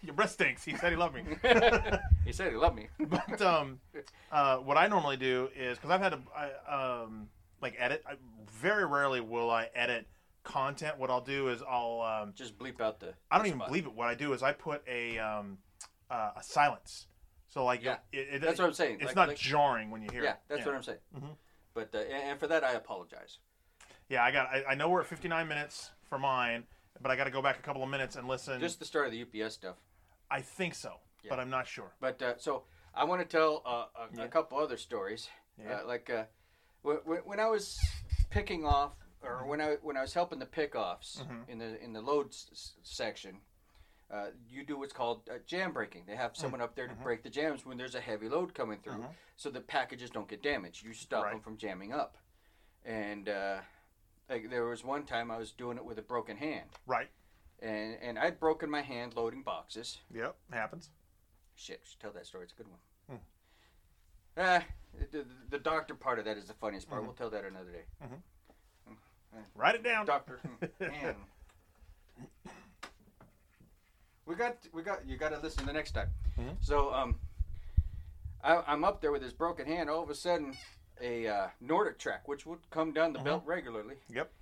[0.02, 0.64] Your breath stinks.
[0.64, 1.22] He said he loved me.
[2.24, 2.88] he said he loved me.
[2.98, 3.80] but um,
[4.32, 7.28] uh, what I normally do is because I've had to I, um,
[7.60, 8.02] like edit.
[8.08, 8.14] I,
[8.50, 10.06] very rarely will I edit
[10.42, 10.98] content.
[10.98, 13.12] What I'll do is I'll um, Just bleep out the.
[13.30, 13.68] I don't the even spot.
[13.68, 13.92] believe it.
[13.92, 15.58] What I do is I put a um,
[16.10, 17.06] uh, a silence.
[17.48, 18.96] So like Yeah, it, it, That's what I'm saying.
[19.00, 20.36] it's Like- not like- jarring when you hear Yeah, it.
[20.48, 20.98] that's what I'm saying.
[21.14, 21.36] Mhm.
[21.74, 23.38] But uh, and, and for that, I apologize.
[24.10, 24.48] Yeah, I got.
[24.48, 26.64] I, I know we're at 59 minutes for mine,
[27.00, 28.60] but I got to go back a couple of minutes and listen.
[28.60, 29.76] Just the start of the UPS stuff.
[30.30, 30.94] I think so.
[31.28, 31.92] but I'm not sure.
[32.00, 34.24] But uh, so I want to tell uh, a, Yeah.
[34.24, 35.28] a couple other stories.
[35.62, 35.80] Yeah.
[35.82, 36.24] Uh, like uh,
[36.82, 37.78] when, when I was
[38.30, 38.92] picking off,
[39.22, 41.48] or when I when I was helping the pickoffs Mhm.
[41.48, 43.36] in the in the load s- s- section,
[44.10, 46.04] uh, you do what's called uh, jam breaking.
[46.08, 47.02] They have someone up there to Mhm.
[47.02, 49.04] break the jams when there's a heavy load coming through,
[49.36, 50.82] so the packages don't get damaged.
[50.84, 51.32] You stop Right.
[51.34, 52.16] them from jamming up.
[52.84, 53.58] And uh,
[54.30, 57.08] like there was one time I was doing it with a broken hand, Right.
[57.60, 59.98] and and I'd broken my hand loading boxes.
[60.14, 60.36] Yep.
[60.52, 60.90] Happens.
[61.56, 62.44] Shit, should tell that story.
[62.44, 62.78] It's a good one.
[63.18, 63.24] Hmm.
[64.38, 64.64] Ah,
[65.10, 67.02] the, the doctor part of that is the funniest part.
[67.02, 67.06] Mhm.
[67.06, 67.84] We'll tell that another day.
[69.54, 70.06] Write it down.
[70.06, 70.40] Doctor,
[70.80, 71.14] man.
[74.26, 75.06] We got, we got.
[75.06, 76.08] You got to listen the next time.
[76.38, 76.56] Mhm.
[76.60, 77.18] So, um,
[78.42, 79.90] I, I'm up there with this broken hand.
[79.90, 80.56] All of a sudden,
[81.00, 83.24] a uh, NordicTrack, which would come down the Mhm.
[83.24, 84.32] belt regularly, Yep.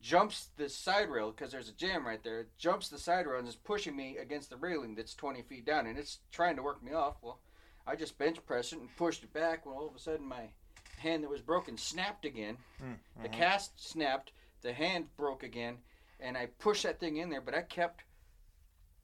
[0.00, 2.46] jumps the side rail because there's a jam right there.
[2.58, 5.86] Jumps the side rail and is pushing me against the railing that's 20 feet down,
[5.86, 7.22] and it's trying to work me off.
[7.22, 7.40] Well,
[7.86, 9.64] I just bench pressed it and pushed it back.
[9.66, 10.50] Well, all of a sudden, my
[10.98, 12.58] hand that was broken snapped again.
[12.80, 13.32] Mm, The mhm.
[13.32, 15.82] cast snapped, the hand broke again,
[16.20, 18.04] and I pushed that thing in there, but I kept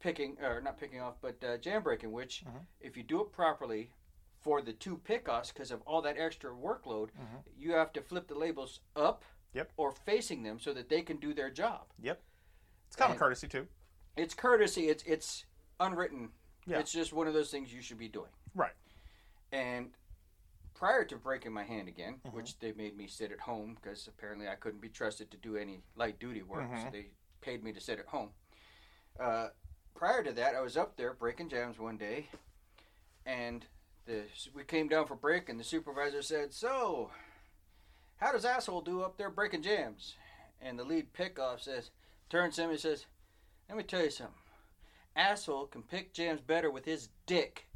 [0.01, 2.67] picking, or not picking off, but uh, jam breaking, which, Mhm.
[2.81, 3.93] if you do it properly
[4.41, 7.43] for the two pickoffs, because of all that extra workload, Mhm.
[7.57, 9.73] you have to flip the labels up Yep.
[9.77, 11.87] or facing them so that they can do their job.
[11.99, 12.23] Yep.
[12.87, 13.69] It's common and- courtesy too.
[14.17, 15.45] It's courtesy, it's, it's
[15.79, 16.33] unwritten.
[16.67, 16.79] Yeah.
[16.79, 18.31] It's just one of those things you should be doing.
[18.55, 18.75] Right.
[19.53, 19.95] And
[20.75, 22.33] prior to breaking my hand again, Mhm.
[22.33, 25.57] which they made me sit at home because apparently I couldn't be trusted to do
[25.57, 26.93] any light duty work, so Mhm.
[26.93, 28.33] they paid me to sit at home.
[29.19, 29.51] Uh,
[29.95, 32.31] prior to that, I was up there breaking jams one day,
[33.27, 33.67] and
[34.11, 37.11] the we came down for break, and the supervisor said, "So,
[38.17, 40.17] how does asshole do up there breaking jams?"
[40.61, 41.91] And the lead pickoff says,
[42.29, 43.07] turns to him and says,
[43.69, 44.35] "Let me tell you something.
[45.17, 47.67] Asshole can pick jams better with his dick."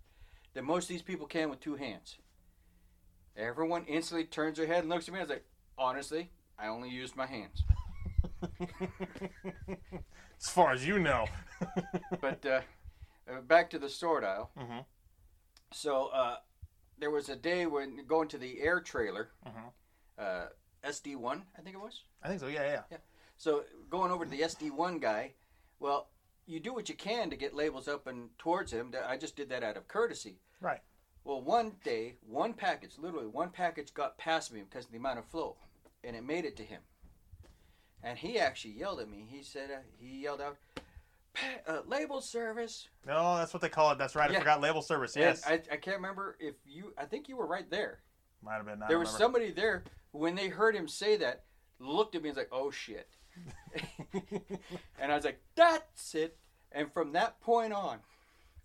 [0.54, 2.16] than most of these people can with two hands.
[3.36, 5.18] Everyone instantly turns their head and looks at me.
[5.18, 5.44] I was like,
[5.76, 7.64] honestly, I only used my hands.
[10.40, 11.26] as far as you know.
[12.20, 12.60] But uh,
[13.48, 14.50] back to the sort aisle.
[14.56, 14.80] hmm
[15.74, 16.36] So uh,
[16.98, 19.72] there was a day when going to the air trailer, Mhm.
[20.18, 20.46] uh,
[20.84, 22.02] SD1, I think it was.
[22.22, 22.46] I think so.
[22.46, 22.82] Yeah, yeah.
[22.90, 22.98] yeah.
[23.36, 25.32] So going over to the SD1 guy,
[25.80, 26.08] well,
[26.46, 28.94] you do what you can to get labels up and towards him.
[29.06, 30.38] I just did that out of courtesy.
[30.60, 30.80] Right.
[31.24, 35.18] Well, one day, one package, literally one package got past me because of the amount
[35.18, 35.56] of flow,
[36.04, 36.82] and it made it to him.
[38.02, 39.26] And he actually yelled at me.
[39.28, 40.82] He said, uh, he yelled out, "Pa-
[41.66, 42.88] uh, label service.
[43.06, 43.98] No, that's what they call it.
[43.98, 44.30] That's right.
[44.30, 45.14] I forgot label service.
[45.16, 45.42] Yes.
[45.46, 48.00] I, I can't remember if you, I think you were right there.
[48.42, 48.80] Might have been.
[48.88, 49.18] There was remember.
[49.18, 51.44] somebody there when they heard him say that,
[51.80, 53.08] looked at me and was like, oh shit.
[55.00, 56.36] and I was like, that's it.
[56.72, 57.98] And from that point on,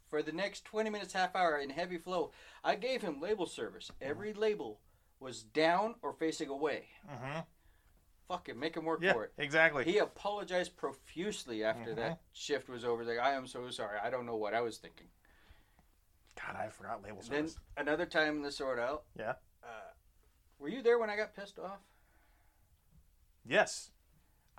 [0.10, 2.32] for the next 20 minutes, half hour in heavy flow,
[2.64, 3.92] I gave him label service.
[4.02, 4.80] Every label
[5.20, 6.86] was down or facing away.
[7.10, 7.46] Mhm.
[8.30, 9.34] Fuck it, make him work Yeah, for it.
[9.40, 9.84] exactly.
[9.84, 11.96] He apologized profusely after Mhm.
[11.96, 13.04] that shift was over.
[13.04, 13.98] Like, I am so sorry.
[13.98, 15.10] I don't know what I was thinking.
[16.36, 17.58] God, I forgot label Then service.
[17.76, 19.06] another time in the sword out.
[19.16, 19.34] Yeah.
[19.64, 19.92] Uh,
[20.60, 21.80] were you there when I got pissed off?
[23.44, 23.90] yes.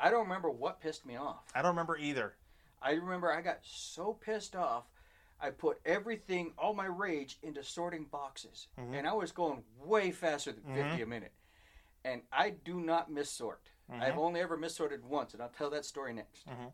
[0.01, 1.45] I don't remember what pissed me off.
[1.55, 2.37] I don't remember either.
[2.83, 4.91] I remember I got so pissed off,
[5.39, 8.67] I put everything, all my rage, into sorting boxes.
[8.79, 8.95] Mhm.
[8.97, 11.33] And I was going way faster than 50 a minute.
[12.05, 13.59] And I do not missort.
[13.93, 14.19] I've Mhm.
[14.19, 16.47] only ever missorted once, and I'll tell that story next.
[16.47, 16.73] Mhm.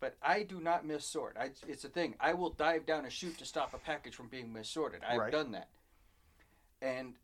[0.00, 1.36] But I do not missort.
[1.36, 2.16] I, it's a thing.
[2.18, 5.04] I will dive down a chute to stop a package from being missorted.
[5.04, 5.30] I've Right.
[5.32, 5.68] done that.
[6.80, 7.16] And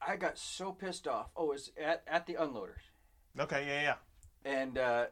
[0.00, 1.30] I got so pissed off.
[1.36, 2.80] Oh, it was at, at the unloaders.
[3.38, 3.66] Okay.
[3.66, 3.82] Yeah.
[3.82, 3.96] Yeah.
[4.46, 5.06] and uh,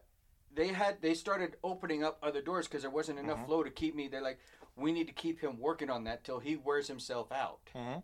[0.52, 3.46] they had they started opening up other doors because there wasn't enough Mhm.
[3.46, 4.08] flow to keep me.
[4.08, 4.38] They're like,
[4.76, 7.60] we need to keep him working on that till he wears himself out.
[7.72, 8.00] hmm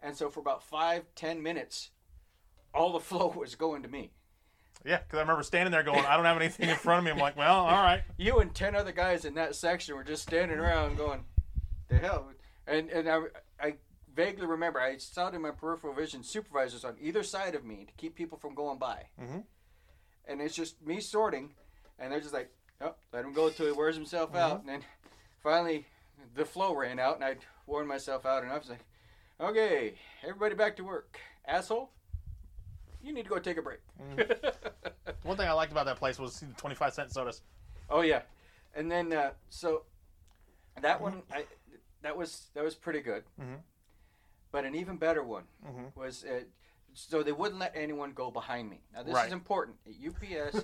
[0.00, 1.90] And so for about five ten minutes,
[2.74, 4.10] all the flow was going to me.
[4.84, 4.98] Yeah.
[4.98, 7.10] Because I remember standing there going, I don't have anything in front of me.
[7.10, 8.02] I'm like, well, all right.
[8.18, 11.24] You and ten other guys in that section were just standing around going,
[11.88, 12.28] the hell.
[12.66, 13.20] And and I
[13.60, 13.74] I
[14.14, 17.92] vaguely remember I saw in my peripheral vision supervisors on either side of me to
[17.94, 19.06] keep people from going by.
[19.18, 19.38] hmm
[20.26, 21.50] and it's just me sorting,
[21.98, 24.38] and they're just like, oh, let him go until he wears himself Mm-hmm.
[24.38, 24.80] out, and then
[25.42, 25.84] finally
[26.34, 28.54] the flow ran out, and I'd worn myself out enough.
[28.54, 28.84] I was like,
[29.38, 31.90] okay, everybody back to work, asshole.
[33.04, 33.80] You need to go take a break.
[34.00, 35.12] Mm-hmm.
[35.28, 37.42] One thing I liked about that place was the 25 cent sodas.
[37.90, 38.22] oh yeah,
[38.74, 39.82] and then uh, so
[40.80, 41.44] that one, I
[42.02, 43.24] that was that was pretty good.
[43.40, 43.58] Mhm.
[44.52, 45.94] But an even better one Mhm.
[45.96, 46.40] was uh,
[46.94, 48.80] so they wouldn't let anyone go behind me.
[48.94, 49.26] Now this Right.
[49.26, 49.76] is important.
[49.86, 50.62] At UPS,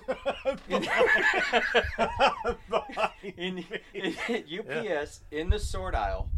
[3.37, 4.15] in, in
[4.59, 6.29] UPS in the sort aisle,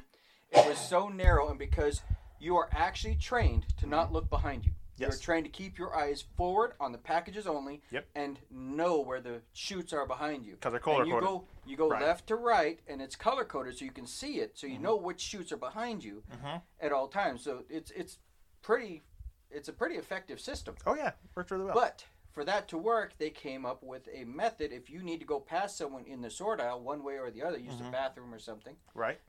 [0.52, 2.02] it was so narrow, and because
[2.40, 4.72] you are actually trained to not look behind you.
[4.98, 5.10] Yes.
[5.12, 8.08] You're trying to keep your eyes forward on the packages only, Yep.
[8.16, 10.56] and know where the chutes are behind you.
[10.58, 11.30] 'Cause they're color And you coded.
[11.30, 12.02] go, you go Right.
[12.02, 14.96] left to right, and it's color coded, so you can see it, so you know
[14.96, 16.62] which chutes are behind you Mhm.
[16.80, 17.44] at all times.
[17.44, 18.20] So it's it's
[18.62, 19.04] pretty,
[19.50, 20.76] it's a pretty effective system.
[20.86, 21.74] Oh yeah, works really well.
[21.74, 24.72] But for that to work, they came up with a method.
[24.72, 27.42] If you need to go past someone in the sort aisle, one way or the
[27.44, 29.20] other, use the bathroom or something, right?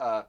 [0.00, 0.24] uh,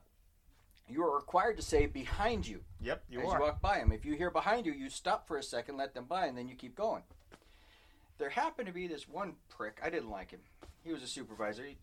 [0.90, 3.38] you are required to say behind you Yep, you as are.
[3.38, 3.92] you walk by them.
[3.92, 6.48] If you hear behind you, you stop for a second, let them by, and then
[6.48, 7.04] you keep going.
[8.18, 9.80] There happened to be this one prick.
[9.84, 10.42] I didn't like him.
[10.84, 11.64] He was a supervisor.
[11.66, 11.78] He,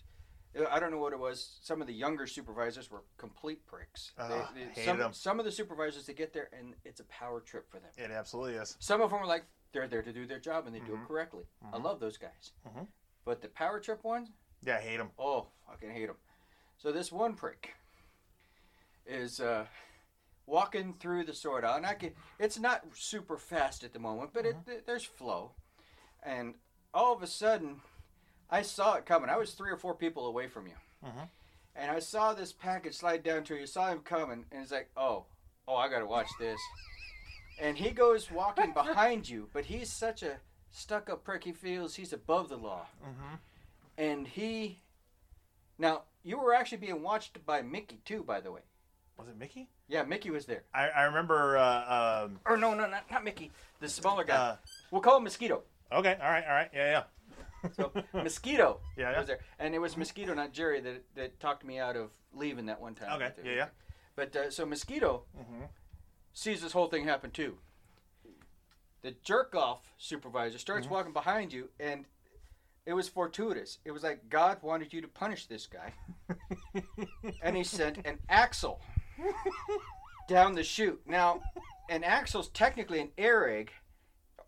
[0.70, 1.58] I don't know what it was.
[1.62, 4.12] Some of the younger supervisors were complete pricks.
[4.18, 5.12] Ugh, They- they- some, them.
[5.12, 7.90] some of the supervisors they get there and it's a power trip for them.
[7.96, 8.76] It absolutely is.
[8.80, 10.96] Some of them are like they're there to do their job and they do it
[10.96, 11.06] mm-hmm.
[11.06, 11.44] correctly.
[11.62, 11.84] I mm-hmm.
[11.84, 12.52] love those guys.
[12.68, 12.86] Mhm.
[13.24, 14.30] But the power trip ones,
[14.62, 15.10] Yeah, I hate them.
[15.18, 16.16] oh, fucking hate them.
[16.78, 17.74] So this one prick
[19.06, 19.66] is uh,
[20.46, 22.12] walking through the sort out, and I can.
[22.38, 25.52] It's not super fast at the moment, but it, there's flow,
[26.22, 26.54] and
[26.92, 27.80] all of a sudden,
[28.50, 29.30] I saw it coming.
[29.30, 31.28] I was three or four people away from you, Mhm.
[31.76, 33.66] and I saw this package slide down to you.
[33.66, 35.26] Saw him coming, and it's like, oh,
[35.68, 36.58] oh, I gotta watch this.
[37.60, 40.38] and he goes walking behind you, but he's such a
[40.70, 41.44] stuck-up prick.
[41.44, 43.34] He feels he's above the law Mm-hmm.
[43.98, 44.80] and he
[45.76, 48.60] now you were actually being watched by mickey too by the way
[49.20, 49.68] Was it Mickey?
[49.88, 51.56] yeah mickey was there I, I remember.
[51.58, 54.56] Uh, um, or no no not, not mickey the smaller guy uh,
[54.90, 57.02] we'll call him mosquito okay, all right, all right, yeah,
[57.64, 57.70] yeah.
[57.72, 59.18] so mosquito Yeah, yeah.
[59.18, 62.66] was there and it was mosquito not jerry that, that talked me out of leaving
[62.66, 63.66] that one time Okay, yeah, yeah.
[64.16, 65.68] but uh, so mosquito Mhm.
[66.32, 67.58] sees this whole thing happen too
[69.02, 70.94] the jerk off supervisor starts Mm-hmm.
[70.94, 72.04] walking behind you and
[72.86, 75.92] it was fortuitous it was like god wanted you to punish this guy
[77.42, 78.80] and he sent an axle
[80.28, 81.00] down the chute.
[81.06, 81.42] Now,
[81.88, 83.68] an axle's technically an irreg.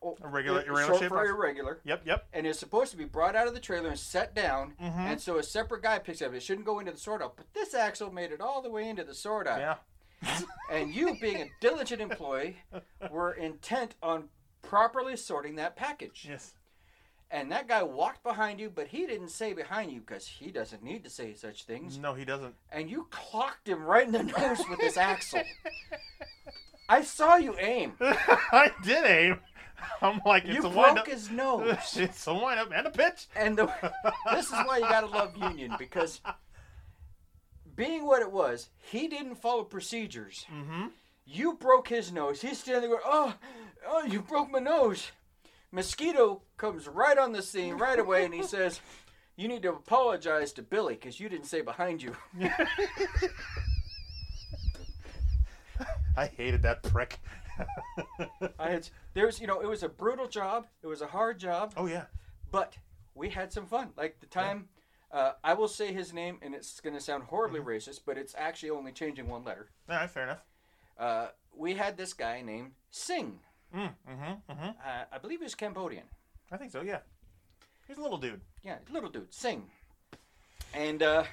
[0.02, 2.26] o- A regular- irregular short shape for irregular, Yep, yep.
[2.32, 4.96] and it's supposed to be brought out of the trailer and set down, Mhm.
[4.96, 6.34] and so a separate guy picks it up.
[6.34, 8.88] It shouldn't go into the sort out, but this axle made it all the way
[8.88, 9.60] into the sort out.
[9.60, 9.76] Yeah.
[10.70, 12.56] And you, being a diligent employee,
[13.10, 14.28] were intent on
[14.62, 16.26] properly sorting that package.
[16.28, 16.54] Yes.
[17.32, 20.82] And that guy walked behind you, but he didn't say behind you because he doesn't
[20.82, 22.54] need to say such things No, he doesn't.
[22.70, 25.40] and you clocked him right in the nose with this axle.
[26.90, 27.94] I saw you aim.
[28.00, 29.40] I did aim.
[30.02, 31.06] I'm like, it's You a broke up.
[31.06, 31.76] his nose.
[31.96, 33.28] it's a wind up and a pitch.
[33.34, 33.72] And the,
[34.32, 36.20] this is why you gotta love Union because
[37.74, 40.44] being what it was, he didn't follow procedures.
[40.54, 40.88] Mm-hmm.
[41.24, 42.42] You broke his nose.
[42.42, 43.34] He's standing there going, oh,
[43.88, 45.10] oh, you broke my nose.
[45.72, 48.80] Mosquito comes right on the scene right away and he says,
[49.36, 52.14] you need to apologize to Billy because you didn't say behind you.
[56.16, 57.18] I hated that prick.
[58.58, 60.66] I had there's you know it was a brutal job.
[60.82, 61.72] It was a hard job.
[61.76, 62.04] oh yeah.
[62.50, 62.76] but
[63.14, 63.90] we had some fun.
[63.96, 64.68] Like the time,
[65.10, 67.68] uh, I will say his name, and it's going to sound horribly Mm-hmm.
[67.68, 69.68] racist, but it's actually only changing one letter.
[69.88, 70.44] All right, fair enough.
[70.98, 73.40] Uh, we had this guy named Singh.
[73.74, 74.64] Mm, mm-hmm, mm-hmm.
[74.68, 76.04] Uh, I believe he was Cambodian.
[76.50, 76.82] I think so.
[76.82, 76.98] Yeah.
[77.88, 78.40] He's a little dude.
[78.62, 79.70] Yeah, little dude, Singh.
[80.74, 81.24] And uh,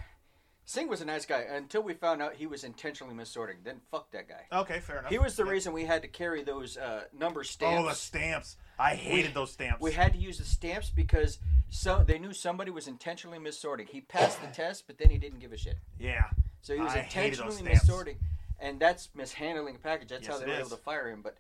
[0.66, 3.58] Singh was a nice guy until we found out he was intentionally missorting.
[3.64, 4.46] Then fuck that guy.
[4.60, 5.12] Okay, fair enough.
[5.12, 5.52] He was the Yeah.
[5.52, 7.82] reason we had to carry those uh, number stamps.
[7.84, 8.58] Oh, the stamps.
[8.78, 9.82] I hated those stamps.
[9.82, 13.88] We had to use the stamps because so they knew somebody was intentionally missorting.
[13.88, 15.78] He passed the test, but then he didn't give a shit.
[16.00, 16.26] yeah.
[16.62, 18.18] So he was I intentionally missorting,
[18.60, 20.10] and that's mishandling a package.
[20.10, 20.60] That's Yes, how they were is.
[20.60, 21.22] able to fire him.
[21.22, 21.38] But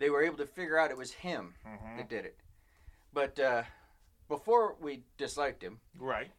[0.00, 1.98] they were able to figure out it was him Mhm.
[1.98, 2.36] that did it.
[3.12, 3.62] But uh,
[4.28, 6.30] before we disliked him, Right.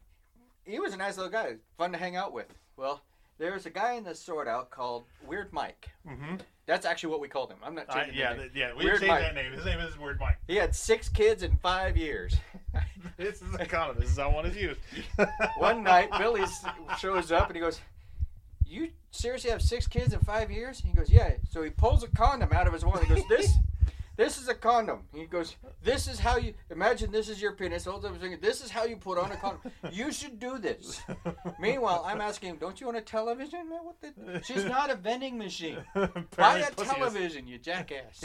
[0.66, 2.52] he was a nice little guy, fun to hang out with.
[2.76, 3.02] Well,
[3.38, 5.88] there was a guy in the sort out called Weird Mike.
[6.06, 6.36] Mm-hmm.
[6.66, 7.58] That's actually what we called him.
[7.62, 8.50] I'm not I, changing yeah, the name.
[8.54, 8.72] yeah.
[8.74, 9.20] We Weird changed Mike.
[9.22, 9.52] that name.
[9.52, 10.38] His name is Weird Mike.
[10.46, 12.36] He had six kids in five years.
[13.16, 13.98] this is a condom.
[13.98, 14.80] This is how one is used.
[15.56, 16.44] One night, Billy
[16.98, 17.80] shows up and he goes,
[18.72, 22.08] "You seriously have six kids in five years?" He goes, "Yeah." So he pulls a
[22.08, 23.04] condom out of his wallet.
[23.04, 23.52] He goes, "This,
[24.16, 27.10] this is a condom." He goes, "This is how you imagine.
[27.12, 28.36] This is your penis." Holds up his finger.
[28.36, 29.70] This is how you put on a condom.
[29.92, 31.00] You should do this.
[31.60, 33.80] Meanwhile, I'm asking him, "Don't you want a television, man?
[33.84, 34.42] What the?
[34.42, 35.78] She's not a vending machine.
[36.36, 38.24] Buy a television, you jackass."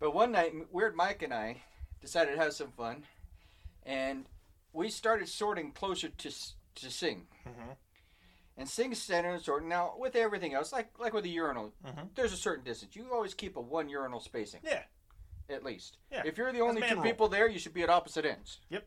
[0.00, 1.62] But one night, Weird Mike and I
[2.00, 3.04] decided to have some fun,
[3.84, 4.26] and
[4.72, 6.30] we started sorting closer to
[6.76, 7.26] to Singh.
[7.46, 7.76] Mhm.
[8.58, 9.68] And Singh's standing and sorting.
[9.68, 12.14] Now, with everything else, like like with a urinal, Mhm.
[12.16, 12.96] there's a certain distance.
[12.96, 14.82] You always keep a one urinal spacing, Yeah.
[15.48, 15.96] at least.
[16.10, 17.04] Yeah, If you're the only two rule.
[17.04, 18.60] people there, you should be at opposite ends.
[18.68, 18.84] Yep.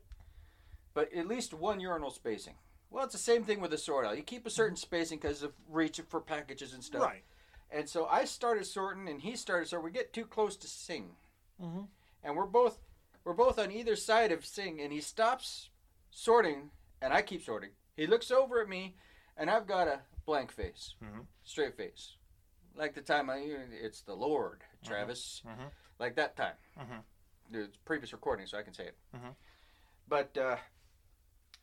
[0.94, 2.58] But at least one urinal spacing.
[2.90, 4.18] Well, it's the same thing with a sort out.
[4.18, 7.04] You keep a certain spacing because of reach for packages and stuff.
[7.04, 7.24] Right.
[7.70, 9.86] And so I started sorting, and he started sorting.
[9.86, 11.16] We get too close to Singh,
[11.62, 11.84] mm-hmm.
[12.24, 12.82] and we're both
[13.24, 15.70] we're both on either side of Singh, and he stops
[16.10, 17.70] sorting, and I keep sorting.
[17.96, 18.98] He looks over at me,
[19.42, 21.26] and I've got a blank face, Mhm.
[21.44, 22.16] straight face,
[22.76, 25.72] like the time I it's the Lord, Travis, Mhm.
[26.00, 26.56] like that time.
[26.78, 27.04] Mhm.
[27.50, 28.98] The previous recording, so I can say it.
[29.16, 29.36] Mhm.
[30.08, 30.58] But uh,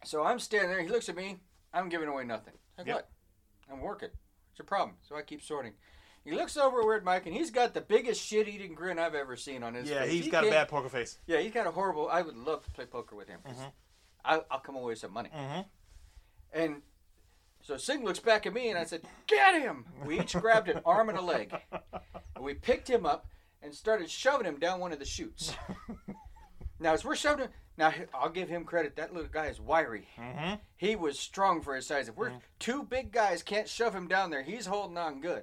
[0.05, 0.83] so I'm standing there.
[0.83, 1.41] He looks at me.
[1.73, 2.59] I'm giving away nothing.
[2.77, 2.97] Like Yep.
[2.97, 3.11] what?
[3.71, 4.11] I'm working.
[4.51, 4.99] It's a problem?
[5.03, 5.77] So I keep sorting.
[6.25, 9.37] He looks over at Weird Mike, and he's got the biggest shit-eating grin I've ever
[9.37, 10.13] seen on his Yeah, face.
[10.13, 11.19] he's He got a bad poker face.
[11.27, 12.09] Yeah, he's got a horrible.
[12.11, 13.41] I would love to play poker with him.
[13.45, 13.73] Mhm.
[14.25, 15.31] I, I'll come away with some money.
[15.31, 15.69] Mm-hmm.
[16.53, 16.83] And
[17.69, 20.81] so Singh looks back at me, and I said, "Get him!" We each grabbed an
[20.87, 21.55] arm and a leg,
[22.35, 23.27] and we picked him up
[23.61, 25.55] and started shoving him down one of the chutes.
[26.81, 28.97] now, as we're shoving him, now I'll give him credit.
[28.97, 30.09] That little guy is wiry.
[30.17, 30.55] Mm-hmm.
[30.79, 32.09] He was strong for his size.
[32.09, 35.43] If we're two big guys can't shove him down there, he's holding on good.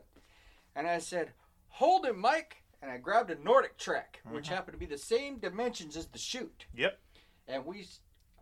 [0.75, 1.33] And I said,
[1.67, 5.95] "Hold him, Mike." And I grabbed a NordicTrack, which happened to be the same dimensions
[5.95, 6.65] as the chute.
[6.75, 6.99] Yep.
[7.47, 7.85] And we,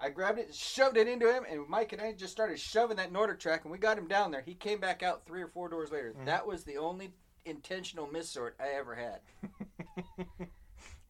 [0.03, 3.13] I grabbed it, shoved it into him, and Mike and I just started shoving that
[3.13, 4.41] NordicTrack, and we got him down there.
[4.41, 6.13] He came back out three or four doors later.
[6.25, 7.13] That was the only
[7.45, 9.19] intentional miss sort I ever had.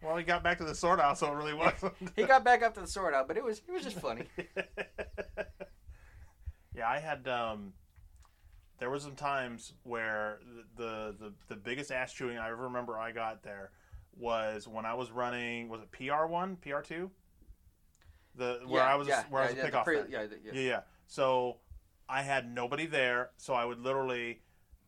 [0.04, 1.94] Well, he got back to the sword out, so it really wasn't.
[2.16, 4.26] He got back up to the sword out, but it was it was just funny.
[6.76, 7.26] yeah, I had.
[7.28, 7.72] Um,
[8.80, 10.40] there was some times where
[10.76, 13.72] the, the the biggest ass chewing I ever remember I got there
[14.18, 15.70] was when I was running.
[15.70, 17.10] Was it PR one, PR two?
[18.36, 19.84] The where Yeah, I was yeah, where I was a yeah, pickoff.
[19.84, 20.52] pre- yeah, yeah.
[20.54, 20.80] Yeah, yeah.
[21.08, 21.58] So
[22.10, 24.42] I had nobody there, so I would literally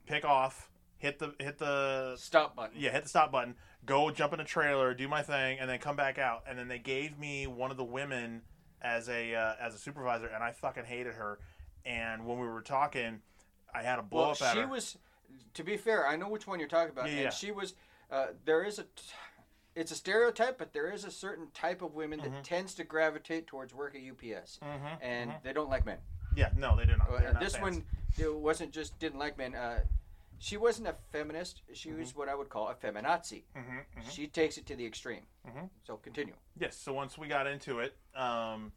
[0.06, 2.76] pick off, hit the hit the Stop button.
[2.80, 5.80] yeah, hit the stop button, go jump in a trailer, do my thing, and then
[5.80, 6.44] come back out.
[6.50, 8.42] And then they gave me one of the women
[8.82, 11.40] as a uh, as a supervisor, and I fucking hated her.
[11.86, 13.22] And when we were talking,
[13.74, 14.68] I had a blow Well, up at she her.
[14.68, 14.98] was.
[15.56, 17.30] To be fair, I know which one you're talking about, Yeah, and yeah.
[17.30, 17.74] she was.
[18.12, 18.84] Uh, there is a.
[18.84, 18.90] T-
[19.76, 22.44] it's a stereotype, but there is a certain type of women that Mhm.
[22.44, 25.44] tends to gravitate towards work at UPS, Mhm, and mhm.
[25.44, 26.00] they don't like men.
[26.36, 27.10] yeah, no, they do not.
[27.10, 27.78] Uh, not this fans.
[27.78, 27.86] one
[28.18, 29.54] it wasn't just didn't like men.
[29.54, 29.86] Uh,
[30.40, 31.62] she wasn't a feminist.
[31.74, 33.44] She was what I would call a feminazi.
[33.56, 34.10] Mhm, mhm.
[34.10, 35.28] She takes it to the extreme.
[35.84, 36.36] So continue.
[36.58, 36.76] Yes.
[36.78, 38.72] So once we got into it, um,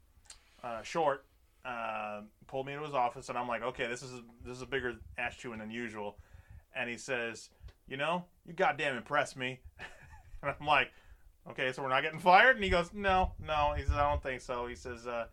[0.62, 1.24] uh, short
[1.64, 4.66] uh, pulled me into his office, and I'm like, okay, this is this is a
[4.66, 6.18] bigger ass chewing than usual.
[6.74, 7.50] And he says,
[7.86, 9.60] you know, you goddamn impressed me.
[10.42, 10.90] and I'm like,
[11.50, 12.56] okay, so we're not getting fired.
[12.56, 13.74] And he goes, no, no.
[13.76, 14.66] He says, I don't think so.
[14.66, 15.26] He says, uh,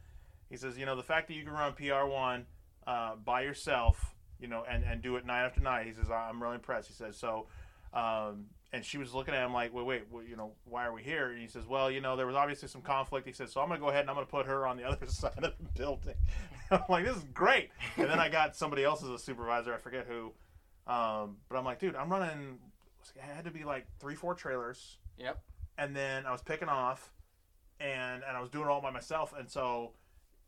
[0.50, 2.46] he says, you know, the fact that you can run PR one
[2.88, 5.86] uh, by yourself, you know, and and do it night after night.
[5.86, 6.88] He says, I'm really impressed.
[6.88, 7.48] He says, so.
[7.94, 10.92] Um, and she was looking at him like, wait, wait, well, you know, why are
[10.92, 11.30] we here?
[11.30, 13.26] And he says, well, you know, there was obviously some conflict.
[13.26, 14.76] He says, so I'm going to go ahead and I'm going to put her on
[14.76, 16.16] the other side of the building.
[16.72, 17.70] I'm like, this is great.
[17.96, 19.74] And then I got somebody else as a supervisor.
[19.74, 20.34] I forget who.
[20.92, 22.60] Um, but I'm like, dude, I'm running.
[23.16, 25.40] It had to be like three, four trailers, Yep.
[25.78, 27.12] and then I was picking off,
[27.80, 29.34] and and I was doing it all by myself.
[29.38, 29.92] And so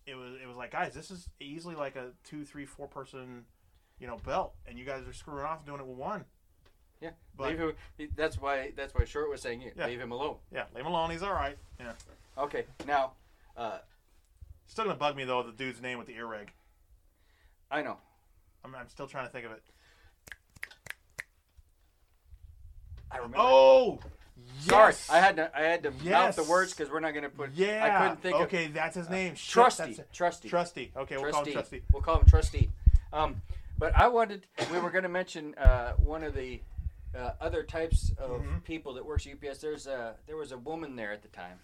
[0.05, 3.45] it was it was like, guys, this is easily like a two, three, four person,
[3.99, 6.25] you know, belt, and you guys are screwing off doing it with one.
[7.01, 7.11] Yeah.
[7.35, 7.73] But- leave him,
[8.15, 9.85] that's why that's why Short was saying Yeah.
[9.85, 10.37] leave him alone.
[10.51, 11.11] Yeah, leave him alone.
[11.11, 11.57] He's all right.
[11.79, 11.93] Yeah.
[12.37, 12.65] Okay.
[12.87, 13.13] Now,
[13.55, 13.79] uh,
[14.69, 15.43] Still gonna bug me though.
[15.43, 16.51] The dude's name with the ear rig.
[17.71, 17.97] I know.
[18.65, 19.63] I'm, I'm still trying to think of it.
[23.11, 23.37] I remember.
[23.39, 23.99] Oh,
[24.59, 24.93] Sorry.
[25.09, 27.51] I had to I had to mouth the words because we're not going to put.
[27.53, 27.83] Yeah.
[27.85, 29.35] I couldn't think okay, that's his name.
[29.35, 29.93] Shit, Trusty.
[29.93, 30.17] that's.
[30.17, 30.49] Trusty.
[30.49, 30.91] Trusty.
[30.97, 31.81] Okay, we'll call him Trusty.
[31.91, 32.69] We'll call him Trusty.
[33.13, 33.41] Um,
[33.77, 34.45] but I wanted.
[34.71, 36.59] We were going to mention uh, one of the
[37.17, 38.63] uh, other types of Mhm.
[38.63, 39.59] people that works at UPS.
[39.59, 41.59] There's a there was a woman there at the time.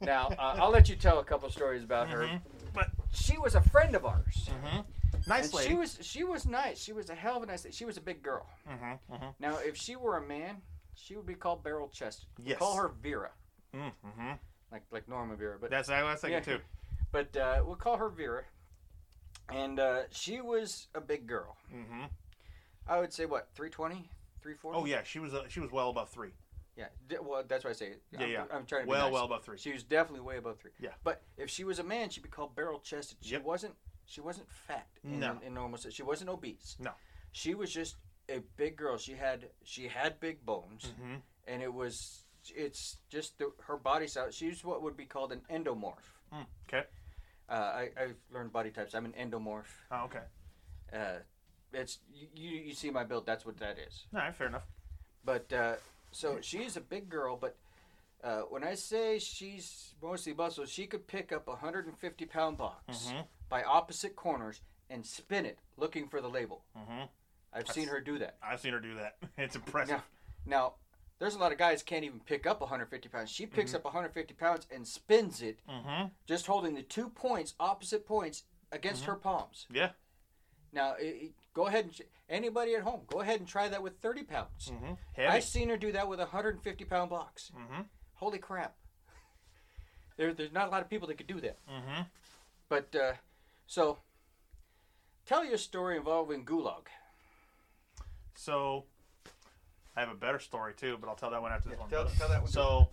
[0.00, 2.20] now uh, I'll let you tell a couple stories about her.
[2.26, 2.40] Mhm.
[2.74, 4.48] But She was a friend of ours.
[4.62, 4.80] hmm
[5.26, 5.68] nice And lady.
[5.70, 6.78] she was she was nice.
[6.82, 7.66] She was a hell of a nice.
[7.70, 8.46] She was a big girl.
[8.68, 10.56] mm-hmm, mm-hmm, Now, if she were a man,
[10.94, 12.26] she would be called barrel chested.
[12.44, 12.58] Yes.
[12.58, 13.30] Call her Vera,
[13.74, 14.32] mm-hmm.
[14.72, 15.56] like like Norma Vera.
[15.60, 16.56] But That's what I was thinking Yeah.
[16.58, 16.62] too.
[17.12, 18.44] but uh, we'll call her Vera.
[19.50, 21.56] And uh, she was a big girl.
[21.74, 22.04] Mm-hmm.
[22.88, 24.08] I would say what 320,
[24.42, 24.78] 340.
[24.78, 26.30] Oh yeah, she was uh, she was well above three.
[26.76, 26.86] yeah.
[27.22, 27.94] Well, that's why I say.
[28.12, 28.44] Yeah, I'm, yeah.
[28.52, 29.12] I'm trying to be Well, nice.
[29.12, 29.58] well above three.
[29.58, 30.70] She was definitely way above three.
[30.80, 30.90] Yeah.
[31.02, 33.18] But if she was a man, she'd be called barrel chested.
[33.20, 33.44] She Yep.
[33.44, 33.74] wasn't.
[34.06, 34.86] She wasn't fat.
[35.02, 35.38] In, No.
[35.44, 35.94] in normal sense.
[35.94, 36.76] She wasn't obese.
[36.78, 36.92] No.
[37.32, 37.96] She was just
[38.28, 38.96] a big girl.
[38.98, 40.84] She had she had big bones.
[41.00, 41.14] Mm-hmm.
[41.46, 42.24] and it was
[42.54, 44.34] it's just the, her body size.
[44.34, 46.06] She's what would be called an endomorph.
[46.32, 46.84] Mm, okay.
[47.48, 48.94] Uh, I, I've learned body types.
[48.94, 50.24] I'm an endomorph, Oh, okay.
[50.92, 51.18] Uh,
[51.72, 52.50] it's you, you.
[52.68, 53.26] You see my build.
[53.26, 54.06] That's what that is.
[54.14, 54.62] All right, fair enough.
[55.24, 55.74] But uh,
[56.12, 57.36] so she's a big girl.
[57.36, 57.56] But
[58.22, 63.08] uh, when I say she's mostly muscle, she could pick up a 150 pound box
[63.12, 63.24] Mhm.
[63.48, 66.64] By opposite corners and spin it, looking for the label.
[66.76, 67.02] hmm
[67.52, 68.36] I've seen her do that.
[68.42, 69.16] I've seen her do that.
[69.38, 69.96] It's impressive.
[69.96, 70.02] Now,
[70.46, 70.74] now,
[71.20, 73.30] there's a lot of guys can't even pick up 150 pounds.
[73.30, 73.76] She picks Mm-hmm.
[73.76, 78.42] up 150 pounds and spins it, hmm just holding the two points, opposite points,
[78.72, 79.10] against Mm-hmm.
[79.12, 79.66] her palms.
[79.72, 79.90] Yeah.
[80.72, 83.98] Now, i i- go ahead and anybody at home, go ahead and try that with
[84.00, 84.70] 30 pounds.
[84.76, 87.52] hmm I've seen her do that with a 150 pound box.
[87.54, 87.82] hmm
[88.14, 88.74] Holy crap!
[90.16, 91.58] There, there's not a lot of people that could do that.
[92.68, 93.12] But uh,
[93.66, 93.98] so,
[95.26, 96.86] tell your story involving gulag.
[98.34, 98.84] So,
[99.96, 101.88] I have a better story too, but I'll tell that one after this one.
[101.88, 102.50] tell- tell that one.
[102.50, 102.90] So,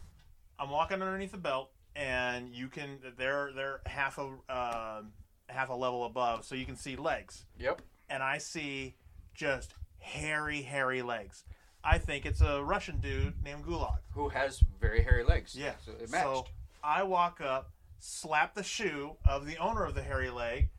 [0.59, 5.01] I'm walking underneath the belt, and you can they're they're half a uh,
[5.49, 7.81] half a level above, so you can see legs, Yep.
[8.09, 8.95] and I see
[9.33, 11.43] just hairy, hairy legs.
[11.83, 13.97] I think it's a Russian dude named Gulag.
[14.13, 15.55] Who has very hairy legs?
[15.55, 15.73] Yeah.
[15.83, 16.23] So it matched.
[16.23, 16.45] So
[16.83, 17.71] I walk up,
[18.01, 20.69] slap the shoe of the owner of the hairy leg,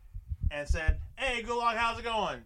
[0.51, 2.43] and said, "Hey, Gulag, how's it going?"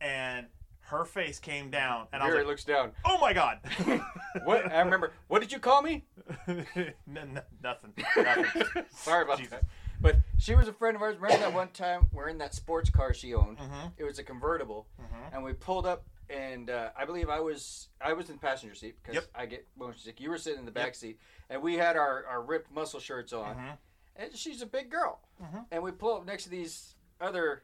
[0.00, 0.46] And
[0.80, 2.92] her face came down, and I was like, looks down.
[3.04, 3.60] "Oh my god!"
[4.44, 4.70] What?
[4.70, 5.12] I remember.
[5.28, 6.04] What did you call me?
[6.46, 6.66] N-
[7.08, 7.92] n- nothing.
[8.16, 8.84] Nothing.
[8.90, 9.52] Sorry about Jesus.
[9.52, 9.64] that.
[9.98, 11.16] But she was a friend of ours.
[11.16, 13.56] Remember that one time we're in that sports car she owned?
[13.58, 13.92] Mhm.
[13.96, 15.32] It was a convertible, Mhm.
[15.34, 18.74] and we pulled up, and uh, I believe I was I was in the passenger
[18.74, 19.24] seat because Yep.
[19.34, 20.20] I get motion sick.
[20.20, 20.96] You were sitting in the back Yep.
[20.96, 23.78] seat, and we had our, our ripped muscle shirts on, Mhm.
[24.18, 25.66] And she's a big girl, Mhm.
[25.70, 27.62] and we pull up next to these other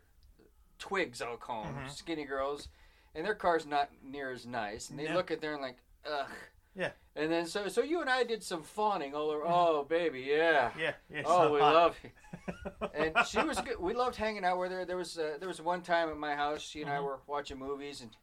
[0.78, 1.90] twigs, I'll call them, Mhm.
[1.90, 2.68] skinny girls,
[3.14, 5.14] and their car's not near as nice, and they Yeah.
[5.14, 6.30] look at there and like, ugh.
[6.74, 6.92] Yeah.
[7.14, 9.44] And then so so you and I did some fawning all over.
[9.46, 10.72] Oh baby, yeah.
[10.78, 10.94] Yeah.
[11.10, 11.74] yeah Oh, we hot.
[11.74, 12.10] love you.
[12.94, 13.78] And she was good.
[13.78, 14.86] We loved hanging out with her.
[14.86, 16.62] There was uh, there was one time at my house.
[16.62, 17.04] She and I Mhm.
[17.04, 18.16] were watching movies, and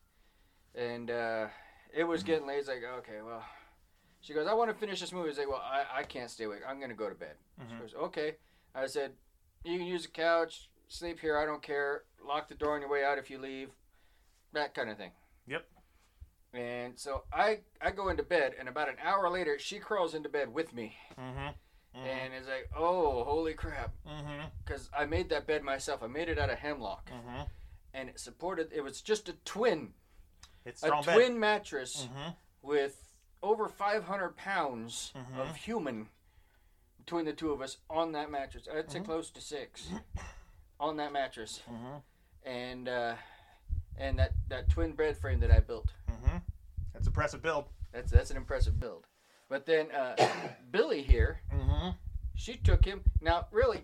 [0.73, 1.49] and uh,
[1.93, 2.57] it was getting late.
[2.57, 3.45] It's like okay, well,
[4.21, 5.29] she goes, I want to finish this movie.
[5.29, 6.61] I like, well, I, I can't stay awake.
[6.67, 7.35] I'm gonna go to bed.
[7.57, 7.79] She Mhm.
[7.81, 8.35] goes, okay.
[8.75, 9.13] I said,
[9.63, 11.37] you can use the couch, sleep here.
[11.37, 12.03] I don't care.
[12.25, 13.71] Lock the door on your way out if you leave.
[14.53, 15.11] That kind of thing.
[15.47, 15.65] Yep.
[16.53, 20.29] And so I I go into bed, and about an hour later, she crawls into
[20.29, 21.53] bed with me, Mhm.
[21.95, 22.05] Mhm.
[22.07, 23.93] and it's like, oh, holy crap
[24.65, 26.01] because I made that bed myself.
[26.01, 27.49] I made it out of hemlock, Mhm.
[27.93, 28.71] and it supported.
[28.73, 29.93] It was just a twin,
[30.65, 31.13] It's a strong bed.
[31.13, 32.35] twin mattress Mhm.
[32.63, 33.08] with
[33.41, 35.37] over 500 pounds Mhm.
[35.39, 36.09] of human
[36.97, 38.67] between the two of us on that mattress.
[38.67, 38.91] I'd Mm-hmm.
[38.91, 39.89] say close to six
[40.79, 42.03] on that mattress, Mhm.
[42.43, 43.15] and uh,
[43.97, 45.93] and that that twin bed frame that I built.
[46.07, 46.41] Mhm.
[46.93, 47.69] That's an impressive build.
[47.91, 49.05] That's that's an impressive build.
[49.47, 50.15] But then uh,
[50.71, 51.97] Billy here, Mhm.
[52.35, 53.03] she took him.
[53.21, 53.83] Now really,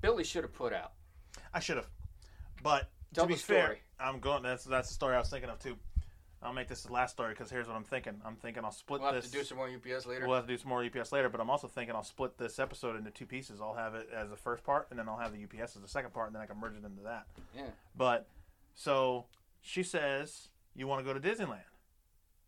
[0.00, 0.92] Billy should have put out.
[1.52, 1.88] I should have,
[2.62, 3.78] but Tell to be fair.
[3.98, 4.42] I'm going.
[4.42, 5.76] That's that's the story I was thinking of too.
[6.42, 8.20] I'll make this the last story because here's what I'm thinking.
[8.24, 9.06] I'm thinking I'll split this.
[9.06, 10.26] We'll have to do some more UPS later.
[10.26, 12.58] We'll have to do some more UPS later, but I'm also thinking I'll split this
[12.60, 13.60] episode into two pieces.
[13.60, 15.88] I'll have it as the first part, and then I'll have the UPS as the
[15.88, 17.26] second part, and then I can merge it into that.
[17.56, 17.62] Yeah.
[17.96, 18.28] But
[18.76, 19.26] so
[19.62, 21.58] she says, "You want to go to Disneyland?"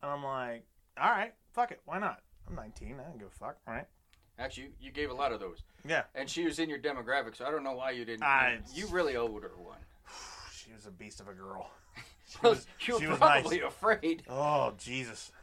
[0.03, 0.65] And I'm like,
[1.01, 2.23] "All right, fuck it, why not?
[2.49, 2.97] I'm 19.
[3.01, 3.87] I don't give a fuck, all right?"
[4.39, 7.37] Actually, you, you gave a lot of those, Yeah, and she was in your demographic,
[7.37, 8.23] so I don't know why you didn't.
[8.23, 9.81] I- you really owed her one.
[10.55, 11.71] she was a beast of a girl.
[12.31, 13.19] She was, she was nice.
[13.43, 14.23] probably afraid.
[14.29, 15.33] Oh Jesus!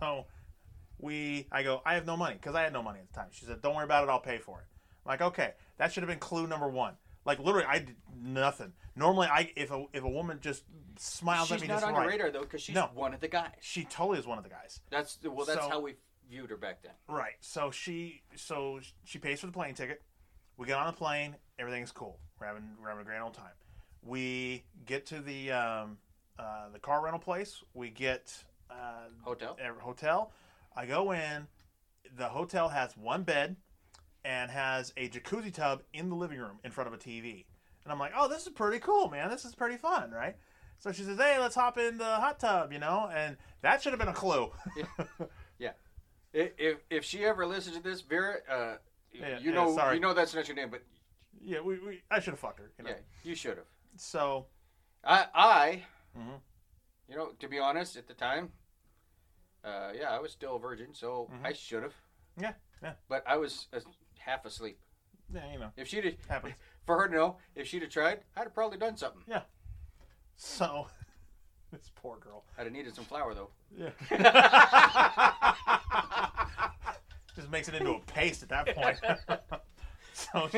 [0.00, 0.24] So
[0.98, 3.28] we, I go, I have no money because I had no money at the time.
[3.32, 4.64] She said, "Don't worry about it, I'll pay for it."
[5.04, 6.94] I'm like, okay, that should have been clue number one.
[7.24, 8.72] Like literally, I did nothing.
[8.94, 10.64] Normally, I if a if a woman just
[10.98, 11.66] smiles at me.
[11.66, 12.90] She's not on right, your radar though, because she's No.
[12.94, 13.50] one of the guys.
[13.60, 14.80] she totally is one of the guys.
[14.90, 15.94] That's well, that's So- how we
[16.30, 16.92] viewed her back then.
[17.08, 17.34] Right.
[17.40, 20.02] So she so she pays for the plane ticket.
[20.56, 21.36] We get on the plane.
[21.58, 22.18] Everything's cool.
[22.40, 23.52] We're having we're having a grand old time.
[24.06, 25.98] We get to the um,
[26.38, 27.62] uh, the car rental place.
[27.74, 28.32] We get
[28.70, 28.74] uh,
[29.22, 29.56] Hotel.
[29.60, 30.32] a hotel.
[30.76, 31.46] I go in.
[32.16, 33.56] The hotel has one bed
[34.24, 37.44] and has a jacuzzi tub in the living room in front of a TV.
[37.84, 39.28] And I'm like, oh, this is pretty cool, man.
[39.30, 40.36] This is pretty fun, right?
[40.78, 43.08] So she says, hey, let's hop in the hot tub, you know?
[43.12, 44.50] And that should have been a clue.
[45.58, 45.70] yeah.
[46.32, 48.76] if if she ever listens to this, Vera, uh,
[49.12, 49.94] Yeah, you yeah, know sorry.
[49.96, 50.82] you know that's not your name, but
[51.42, 52.90] yeah, we, we I should have fucked her, you know?
[52.90, 53.66] yeah, you should have.
[53.96, 54.46] So,
[55.04, 55.84] I I,
[56.16, 56.40] Mhm.
[57.08, 58.52] you know, to be honest, at the time,
[59.64, 61.44] uh, yeah, I was still a virgin, so Mhm.
[61.46, 61.94] I should have.
[62.36, 62.94] Yeah, yeah.
[63.08, 63.80] But I was uh,
[64.18, 64.80] half asleep.
[65.32, 66.54] yeah, you know, If she'd have, happens.
[66.84, 69.24] for her to know, if she'd have tried, I'd have probably done something.
[69.26, 69.44] Yeah.
[70.36, 70.88] So,
[71.72, 72.44] this poor girl.
[72.58, 73.50] I'd have needed some flour though.
[73.70, 73.90] Yeah.
[77.34, 78.98] Just makes it into a paste at that point.
[80.14, 80.48] so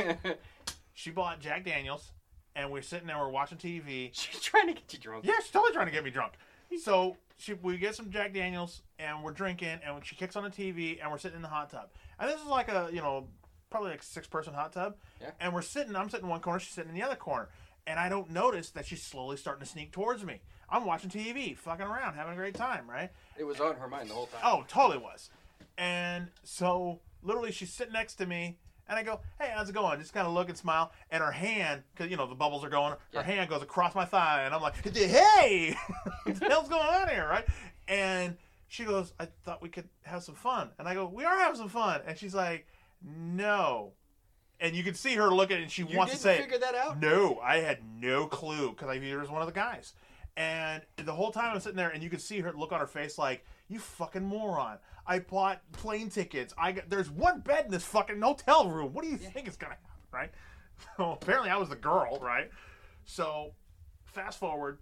[0.95, 2.13] she bought Jack Daniels
[2.59, 4.11] and we're sitting there, we're watching TV.
[4.13, 5.25] She's trying to get you drunk.
[5.25, 6.35] Yeah, she's totally trying to get me drunk.
[6.83, 10.51] So she, we get some Jack Daniels and we're drinking, and she kicks on the
[10.51, 11.89] TV, and we're sitting in the hot tub.
[12.19, 13.29] And this is like a you know
[13.71, 14.97] probably like six person hot tub.
[15.21, 15.31] Yeah.
[15.41, 15.97] And we're sitting.
[15.97, 16.59] I'm sitting in one corner.
[16.59, 17.49] She's sitting in the other corner.
[17.87, 20.43] And I don't notice that she's slowly starting to sneak towards me.
[20.69, 23.09] I'm watching TV, fucking around, having a great time, right?
[23.39, 24.43] It was on her mind the whole time.
[24.45, 25.31] Oh, totally was.
[25.79, 28.59] And so literally she's sitting next to me
[28.89, 31.31] and I go, "Hey, how's it going?" Just kind of look and smile, and her
[31.33, 33.21] hand, because you know the bubbles are going, Yeah.
[33.23, 35.77] her hand goes across my thigh, and I'm like, "Hey,
[36.25, 37.45] what the hell's going on here?" Right?
[37.87, 38.37] And
[38.69, 41.57] she goes, "I thought we could have some fun," and I go, "We are having
[41.57, 42.67] some fun," and she's like,
[43.03, 43.93] "No,"
[44.61, 46.99] and you can see her looking, and she you wants to say, figure that out?
[47.01, 49.95] no, I had no clue because I viewed her as one of the guys.
[50.37, 52.87] And the whole time I'm sitting there, and you could see her look on her
[52.87, 54.79] face like, "You fucking moron!
[55.07, 56.53] I bought plane tickets.
[56.59, 58.93] I got there's one bed in this fucking hotel room.
[58.93, 60.31] What do you think is gonna happen, right?"
[60.97, 62.51] So apparently I was the girl, right?
[63.05, 63.53] So
[64.05, 64.79] fast forward,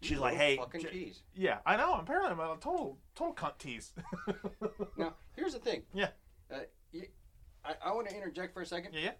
[0.00, 1.94] she's like, "Hey, fucking J- yeah, I know.
[1.94, 3.92] Apparently I'm a total total cunt tease."
[4.96, 5.82] Now, here's the thing.
[5.92, 6.08] Yeah.
[6.50, 6.60] Uh,
[6.92, 7.02] you,
[7.64, 8.94] I, I want to interject for a second.
[8.94, 9.10] yeah, yeah.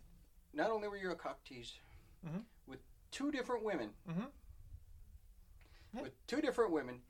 [0.54, 1.74] Not only were you a cock tease
[2.26, 2.42] Mhm.
[2.66, 2.80] with
[3.10, 4.26] two different women, Mhm.
[5.94, 7.00] With two different women,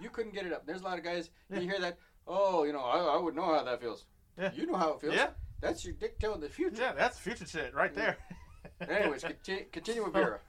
[0.00, 0.66] you couldn't get it up.
[0.66, 3.44] There's a lot of guys, you hear that, oh, you know, I, I would know
[3.54, 4.04] how that feels.
[4.38, 4.50] Yeah.
[4.54, 5.14] You know how it feels.
[5.14, 5.28] Yeah.
[5.60, 6.76] That's your dick telling the future.
[6.82, 8.16] Yeah, that's future shit right there.
[8.88, 10.40] Anyways, conti- continue with So- Vera.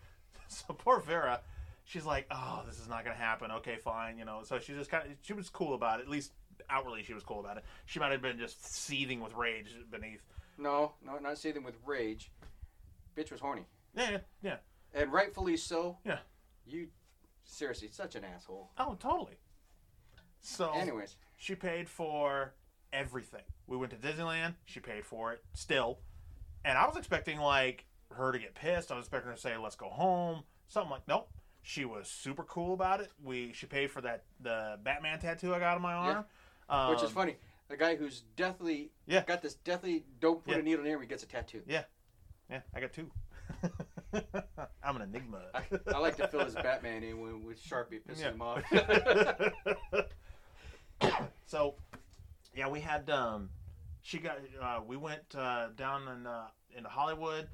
[0.47, 1.41] so poor Vera,
[1.85, 4.41] she's like, "Oh, this is not gonna happen." Okay, fine, you know.
[4.43, 6.03] So she just kind of she was cool about it.
[6.03, 6.31] At least
[6.69, 7.63] outwardly, she was cool about it.
[7.85, 10.23] She might have been just seething with rage beneath.
[10.57, 12.31] No, no, not seething with rage.
[13.15, 13.65] Bitch was horny.
[13.95, 14.55] Yeah, yeah, yeah.
[14.95, 15.97] And rightfully so.
[16.03, 16.19] Yeah.
[16.65, 16.87] You,
[17.43, 18.71] seriously, such an asshole.
[18.77, 19.37] Oh, totally.
[20.41, 22.53] So Anyways, she paid for
[22.91, 23.43] everything.
[23.67, 24.55] We went to Disneyland.
[24.65, 25.99] She paid for it still,
[26.65, 28.91] and I was expecting like her to get pissed.
[28.91, 31.29] I was expecting her to say, "Let's go home." Something like, nope.
[31.65, 33.09] She was super cool about it.
[33.23, 36.25] We she paid for that the Batman tattoo I got on my arm,
[36.67, 37.37] um, which is funny.
[37.69, 39.23] The guy who's deathly Yeah.
[39.23, 40.59] got this deathly don't put Yeah.
[40.59, 41.63] a needle near me gets a tattoo.
[41.65, 41.85] Yeah,
[42.49, 43.09] yeah, I got two.
[44.83, 45.41] I'm an enigma.
[45.53, 45.61] I,
[45.93, 48.31] I like to fill his Batman in with, with Sharpie, pissing Yeah.
[48.31, 48.63] him off.
[51.45, 51.75] so,
[52.55, 53.49] yeah, we had um,
[54.01, 57.47] she got uh, we went uh, down in uh, into Hollywood,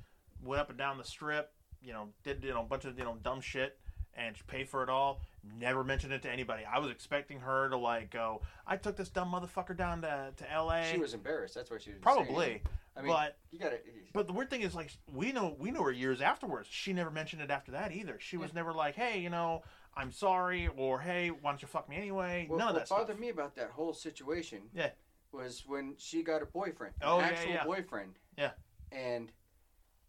[0.43, 1.51] went up and down the strip.
[1.82, 3.78] You know, did you know a bunch of you know dumb shit,
[4.16, 5.22] and she paid for it all.
[5.60, 6.64] Never mentioned it to anybody.
[6.66, 8.41] I was expecting her to like go.
[8.68, 10.86] I took this dumb motherfucker down to to L.A.
[10.91, 11.55] she was embarrassed.
[11.55, 12.62] That's why she was probably.
[12.97, 13.80] I mean, but you gotta.
[14.14, 16.68] But the weird thing is, like, we know we know her years afterwards.
[16.70, 18.18] She never mentioned it after that either.
[18.20, 19.64] She was never like, "Hey, you know,
[19.95, 22.88] I'm sorry," or "Hey, why don't you fuck me anyway?" Well, None of what that
[22.88, 22.99] stuff.
[22.99, 24.89] bothered me about that whole situation Yeah.
[25.32, 27.64] was when she got a boyfriend, an Oh, yeah, actual yeah.
[27.64, 28.16] boyfriend.
[28.38, 28.51] Yeah.
[28.91, 29.32] And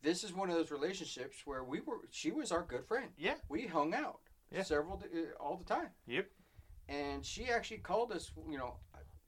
[0.03, 1.99] this is one of those relationships where we were.
[2.11, 3.09] She was our good friend.
[3.19, 3.35] Yeah.
[3.49, 4.21] We hung out
[4.51, 4.63] Yeah.
[4.63, 5.91] several uh, all the time.
[6.07, 6.27] Yep.
[6.89, 8.33] And she actually called us.
[8.49, 8.77] You know,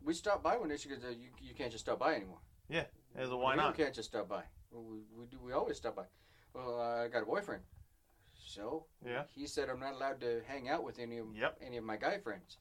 [0.03, 0.77] we stopped by one day.
[0.77, 2.85] She goes, "You you can't just stop by anymore." Yeah.
[3.15, 3.77] As a why we not?
[3.79, 4.43] You can't just stop by.
[4.73, 5.39] We, we do.
[5.45, 6.07] We always stop by.
[6.55, 7.63] Well, I got a boyfriend.
[8.35, 9.25] So Yeah.
[9.31, 11.59] he said I'm not allowed to hang out with any of Yep.
[11.61, 12.59] any of my guy friends.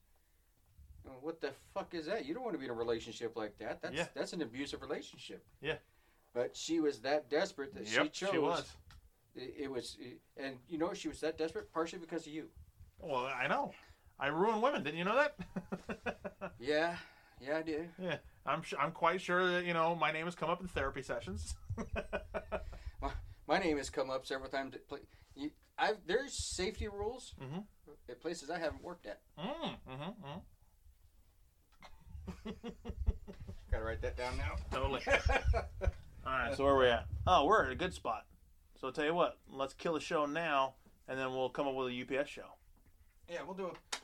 [1.22, 2.26] What the fuck is that?
[2.26, 3.82] You don't want to be in a relationship like that.
[3.82, 4.08] That's Yeah.
[4.14, 5.44] that's an abusive relationship.
[5.62, 5.78] Yeah.
[6.34, 8.30] But she was that desperate that she chose.
[8.32, 8.66] she was.
[9.36, 9.98] It, it was,
[10.38, 12.48] and you know she was that desperate partially because of you.
[13.00, 13.74] Well, I know.
[14.20, 14.84] I ruin women.
[14.84, 15.36] Didn't you know that?
[16.60, 16.96] Yeah,
[17.40, 17.86] yeah, I do.
[18.00, 18.18] Yeah.
[18.46, 21.02] I'm su- I'm quite sure that you know my name has come up in therapy
[21.02, 21.56] sessions.
[23.48, 24.76] My name has come up several times.
[24.76, 24.82] At
[25.36, 27.64] you, I've, there's safety rules Mhm.
[28.10, 29.20] at places I haven't worked at.
[29.38, 30.42] mm, mm-hmm, mm.
[33.72, 34.56] Gotta write that down now.
[34.72, 35.02] Totally.
[36.26, 37.06] All right, so where are we at?
[37.26, 38.26] Oh, we're at a good spot.
[38.80, 40.76] So I'll tell you what, let's kill the show now,
[41.08, 42.46] and then we'll come up with a UPS show.
[43.30, 44.00] Yeah, we'll do it.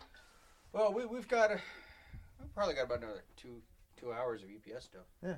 [0.74, 1.60] Well, we we've got a,
[2.40, 3.62] we've probably got about another two
[4.00, 5.06] two hours of UPS stuff.
[5.24, 5.36] Yeah.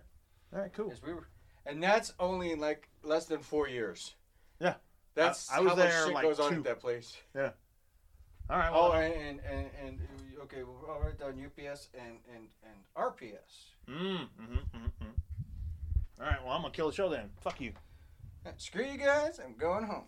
[0.53, 0.93] All right, cool.
[1.05, 1.27] We were,
[1.65, 4.15] and that's only in like less than four years.
[4.59, 4.75] Yeah.
[5.15, 6.57] that's I- I was how much there, shit like, goes on two.
[6.59, 7.17] at that place.
[7.35, 7.51] Yeah.
[8.49, 8.71] All right.
[8.73, 9.99] Oh, and and, and, and
[10.43, 13.73] okay, we'll write down UPS and and and RPS.
[13.87, 15.13] mm, mm-hmm, mm-hmm, mm.
[16.19, 16.43] All right.
[16.43, 17.29] Well, I'm gonna kill the show then.
[17.41, 17.73] Fuck you.
[18.57, 20.05] Screw you guys, I'm going home.